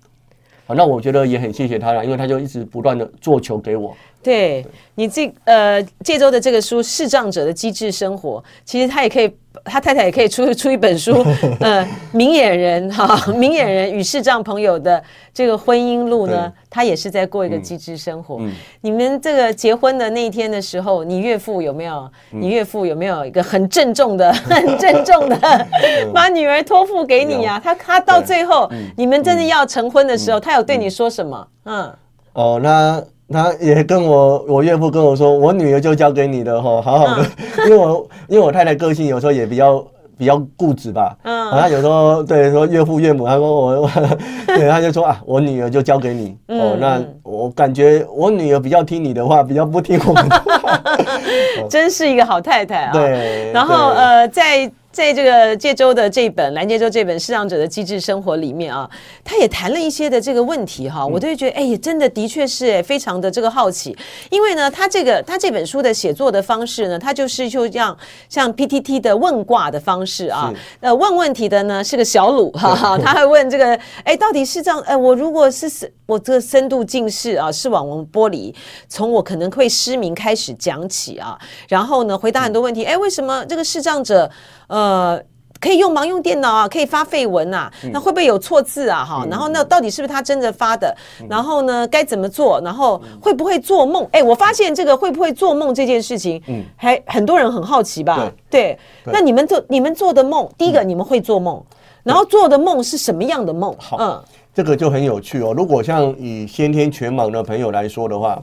[0.66, 3.94] 好，那我觉得也很谢谢他了，因为他就一直不断的做球给我。
[4.22, 4.66] 对
[4.96, 9.32] 你这呃，这周的这个书《视障者的机智生活》，其实他也可以，
[9.64, 11.24] 他太太也可以出 出一本书，
[11.60, 15.02] 呃，明眼人哈，明眼人与视障朋友的
[15.32, 18.36] 这个婚姻路呢，他也是在过一个机智生活。
[18.40, 18.52] 嗯、
[18.82, 22.10] 你们这个结婚的那一天的时候，你岳父有没有？
[22.28, 25.66] 你岳父有没有一个很郑重的、 很郑重的
[26.12, 27.60] 把女儿托付给你呀、啊？
[27.64, 31.48] 他他到最后，你们真的要成婚的时候，他有对你说什么？
[31.64, 31.94] 嗯，
[32.34, 33.02] 哦，那。
[33.32, 37.24] 他也跟我，我岳父跟我说，我女儿就交给你的哈，好好的，
[37.66, 39.84] 因为我因为我太太个性有时候也比较
[40.18, 43.90] 比较固执吧，嗯，好像有时候对说岳父岳母，他说我，我，
[44.46, 50.59] 对，他就说啊，我女儿就交给你，哦，那我感觉我女儿比较听你的话，比较不听我的话，
[51.68, 54.70] 真是一个好太太啊，对，然后呃，在。
[54.92, 58.90] 在这个介州的这本蓝介洲这本视障者的机智生活里面啊，
[59.22, 63.96] 他也谈了一些的这个问题哈，我都会觉得哎，真的的确是哎，非常的这个好奇，
[64.30, 67.96] 因为呢，他这个他这本书的写作的方式呢，他就是就像
[68.28, 75.70] 像 PTT 的问卦的方式啊，呃，问问题的呢是个小鲁哈哈， 他会问这个哎，到底是这样哎，我如果是
[76.04, 78.52] 我这个深度近视啊，视网膜剥离，
[78.88, 81.36] 从我可能会失明开始讲起啊，
[81.68, 84.30] 然后呢，回答很多问题，哎，为什么这个视障者？
[84.68, 85.20] 呃，
[85.58, 89.04] 可以用盲用电脑啊，可以发废文啊，那会不会有错字啊？
[89.04, 90.94] 哈，然后那到底是不是他真的发的？
[91.28, 92.60] 然后呢，该怎么做？
[92.60, 94.06] 然后会不会做梦？
[94.12, 98.30] 哎，我发现这个会不会做梦这件事情，嗯，还很多人很好奇吧？
[98.48, 101.60] 对，那你们做你们做的梦，第一个你们会做梦，
[102.04, 103.74] 然后做的梦是什么样的梦？
[103.78, 104.22] 好，嗯，
[104.54, 105.52] 这个就很有趣哦。
[105.54, 108.40] 如果像以先天全盲的朋友来说的话，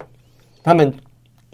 [0.62, 0.94] 他们。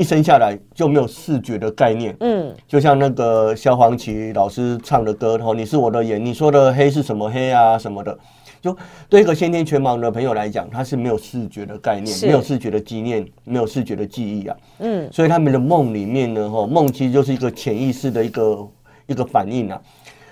[0.03, 8.19] 一生下来就没有视觉的概念，嗯，就像那个萧煌奇老师唱的歌，哦，你是我的眼，你说的黑是什么黑啊什么的，
[8.59, 8.75] 就
[9.07, 18.67] 对一个先天全盲的朋友来讲，他是没有视觉的概念，没有视觉的经验，没有视觉的记忆啊，嗯，所以他们的梦里面呢，哈，梦其实就是一个潜意识的一个
[19.07, 19.81] 一个反应啊，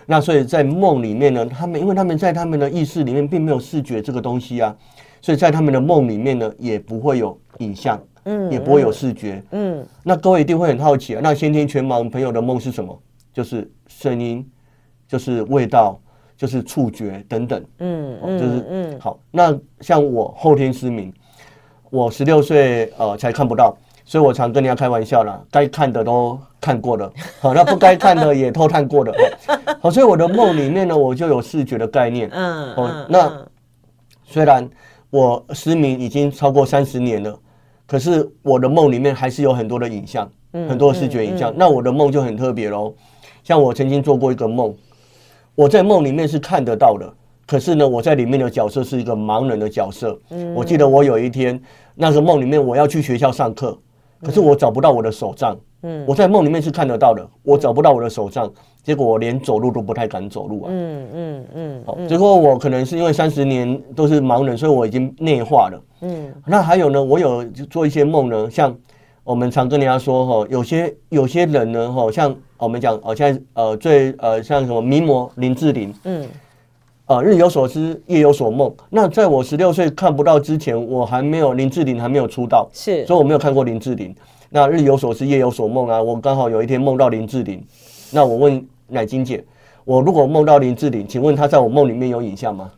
[0.05, 4.75] 那所以在梦里面呢，他们因为他们在他们的意识里面并没有视觉这个东西啊，
[5.21, 7.97] 所以在他们的梦里面呢，也不会有影像。
[8.25, 9.43] 嗯，也不会有视觉。
[9.51, 11.21] 嗯，那各位一定会很好奇啊。
[11.23, 12.97] 那先天全盲朋友的梦是什么？
[13.33, 14.45] 就是声音，
[15.07, 15.99] 就是味道，
[16.35, 17.63] 就是触觉等等。
[17.79, 18.99] 嗯，就是嗯。
[18.99, 21.13] 好，那像我后天失明，
[21.89, 29.13] 我十六岁呃才看不到，所以我常跟人家开玩笑啦，该看的都看过了， 好，那不该看的也偷看过了。
[29.81, 32.29] 好，所以我的梦里面呢，我就有视觉的概念。
[32.31, 33.47] 嗯，哦，那
[34.23, 34.69] 虽然
[35.09, 37.39] 我失明已经超过三十年了。
[37.91, 41.53] 可是我的梦里面还是有很多的影像，很多视觉影像。
[41.57, 42.93] 那我的梦就很特别喽。
[43.43, 44.73] 像我曾经做过一个梦，
[45.55, 47.13] 我在梦里面是看得到的，
[47.45, 50.17] 可是呢，我在里面的角色是一个盲人的角色。
[50.29, 51.61] 嗯，我记得我有一天
[51.93, 53.77] 那个梦里面，我要去学校上课，
[54.23, 55.59] 可是我找不到我的手杖。
[55.83, 58.51] 嗯，我在梦里面是看得到的，我找不到我的手杖，
[58.83, 60.69] 结果我连走路都不太敢走路啊。
[60.71, 61.83] 嗯嗯嗯。
[61.85, 65.83] 好，结果我可能是因为三十年都是盲人，所以我已经内化了。
[66.01, 68.75] 嗯，那还有呢，我有做一些梦呢，像
[69.23, 76.27] 我们常跟人家说哈，有些有些人呢哈，像我们讲哦，现在呃最呃像什么名模林志玲，嗯，
[77.07, 78.71] 呃日有所思夜有所梦。
[78.89, 84.15] 那在我十六岁看不到之前，我还没有林志玲还没有出道，是，所以我没有看过林志玲。
[84.53, 86.03] 那日有所思，夜有所梦啊！
[86.03, 87.63] 我刚好有一天梦到林志玲，
[88.11, 89.41] 那我问乃金姐，
[89.85, 92.69] 我如果梦到林志玲，请问她在我梦里面有影像吗？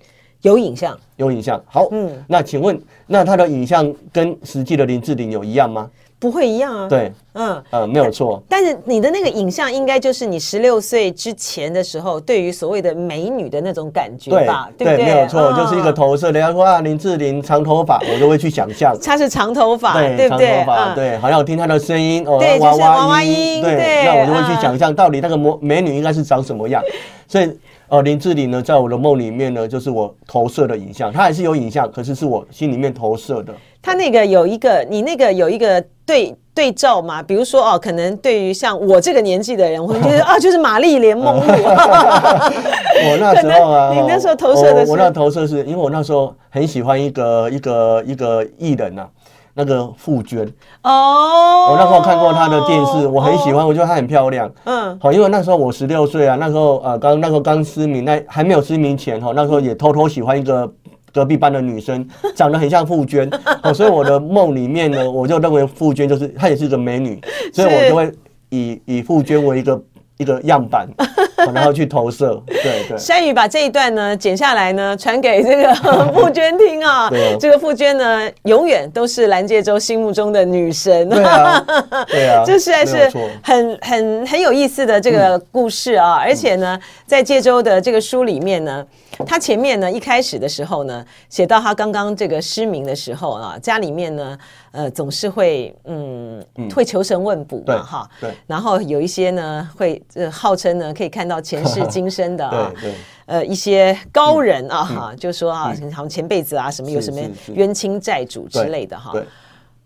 [0.44, 1.60] 有影像，有影像。
[1.66, 5.90] 好，嗯，那请问，那她的影像跟实际的林志玲有一样吗？
[6.24, 8.42] 不会一样啊，对，嗯呃，没有错。
[8.48, 14.70] 但是你的那个影像应该就是你十六岁之前的时候，对于所谓的美女的那种感觉吧？
[14.78, 15.04] 对不对？
[15.04, 16.32] 没有错，就是一个投射。
[16.32, 20.48] 人家说啊，林志玲长头发，我就会去想象她是长头发，对不对？
[20.48, 26.82] 长头发，对，好像听她的声音哦，娃娃娃音，对，那我就会去想象到底那个模美女应该是长什么样。
[27.28, 27.52] 所以，
[27.90, 33.54] 呃，林志玲呢，在我的梦里面呢，就是我投射的影像，她还是有影像，可是是我心里面投射的。
[33.82, 37.24] 她那个有一个，你那个有一个对对照嘛？
[37.24, 41.42] 比如说哦，可能对于像我这个年纪的人，我会觉得 啊，就是玛丽莲梦露。
[41.42, 49.08] 我那 时候啊，你那时候投射的是，我那投射是因为我那时候很喜欢一个一个一个艺人呐、啊，
[49.54, 50.46] 那个傅娟。
[50.84, 51.70] 哦。
[51.72, 54.52] 我那时候看过她的电视，我很喜欢，我觉得她很漂亮。
[54.66, 54.98] 嗯。
[55.02, 60.70] 好，因为那时候我十六岁啊，那时候呃，刚那时候刚失明，那还没有失明前哈，那时候也偷偷喜欢一个。
[61.14, 62.06] 隔壁班的女生
[62.36, 63.30] 长得很像傅娟，
[63.62, 67.22] 哦，所以我的梦里面呢，我就认为傅娟就是她也是个美女，
[67.54, 68.12] 所以我就会
[68.50, 69.82] 以以傅娟为一个
[70.18, 70.88] 一个样板，
[71.54, 72.42] 然后去投射。
[72.48, 72.98] 对对。
[72.98, 75.74] 山雨把这一段呢剪下来呢，传给这个
[76.14, 77.10] 傅娟听啊。
[77.10, 77.36] 对。
[77.40, 81.10] 这个傅娟呢，永远都是蓝介洲心目中的女神。
[81.10, 81.66] 对啊。
[82.08, 82.44] 对啊。
[82.48, 83.12] 这实在是
[83.42, 86.14] 很很很有意思的这个故事啊！
[86.16, 88.86] 而且呢，在介洲的这个书里面呢。
[89.28, 94.36] 他前面呢，一开始的时候呢，写到他刚刚这个失明的时候啊，家里面呢，
[94.74, 96.44] 呃，总是会嗯，
[96.76, 102.94] 会求神问卜嘛，哈，对，然后有一些呢，会呃，号称呢可以看到前世今生的啊， 对，
[103.28, 107.22] 呃，一些高人啊，哈，就说啊，好像前辈子啊，什么有什么
[107.54, 109.14] 冤亲债主之类的哈。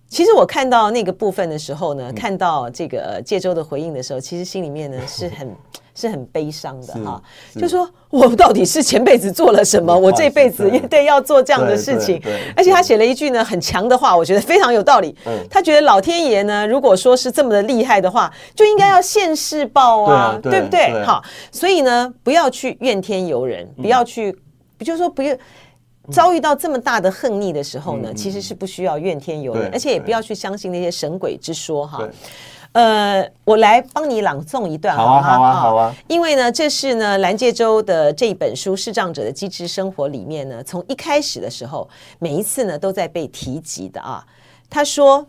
[0.08, 5.54] 其实我看到那个部分的时候呢，看到这个介州的回应的时候，其实心里面呢是很。
[6.00, 7.20] 是很悲伤的哈，
[7.60, 12.22] 就说我到底是前辈子做了什么，我这辈子也得要做这样的事情。
[12.56, 15.16] 而且他写了一句呢很强的话，我觉得非常有道理。
[15.50, 21.04] 他觉得老天爷呢，如果说是这么的厉害的话，就应该要现世报啊，对不对？
[21.04, 24.32] 好，所以呢，不要去怨天尤人，不要去，
[24.78, 25.36] 不就是说不要
[26.12, 32.08] 遭遇到这么大的横逆的时候呢，其实是不需要怨天尤人，而且也不要去相信那些神鬼之说哈。
[32.78, 35.96] 呃，我来帮你朗诵一段好啊，好啊，好啊。
[36.08, 44.24] 因为呢，这是呢蓝介洲的这一本书《视障者的机智生活》里面呢，从一开始的时候，每一次呢都在被提及的啊。
[44.70, 45.26] 他说：“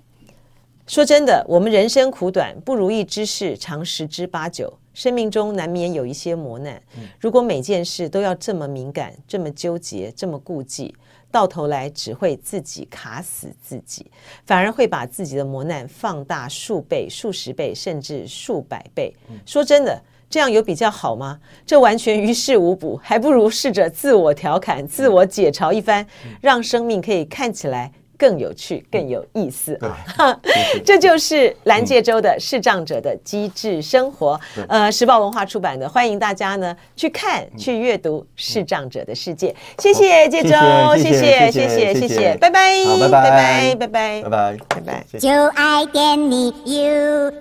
[0.87, 6.79] 说真的，我们人生苦短，不如意之事常十之八九，生命中难免有一些磨难。
[7.19, 10.95] 如果每件事都要这么敏感、这么纠结、这么顾忌。”
[11.31, 14.11] 到头来只会自己卡死自己，
[14.47, 19.15] 反而会把自己的磨难放大数倍、数十倍，甚至数百倍。
[19.45, 21.39] 说真的，这样有比较好吗？
[21.67, 26.07] 这完全于事无补，还不如试着自我调侃、自我解嘲一番，
[26.41, 27.93] 让生命可以看起来。
[28.19, 29.79] 更有趣，更有意思。
[30.17, 30.37] 啊！
[30.85, 34.39] 这就是蓝介州的视障者的机智生活。
[34.69, 39.55] 呃，时报文化出版的，欢迎大家呢去看、去阅读《视障者的世界》。
[39.83, 40.51] 谢谢介州，
[40.97, 45.05] 谢谢，谢谢，谢谢，拜拜，拜拜，拜拜，拜拜，拜拜，拜拜。
[45.19, 47.39] 就爱点你 UFO。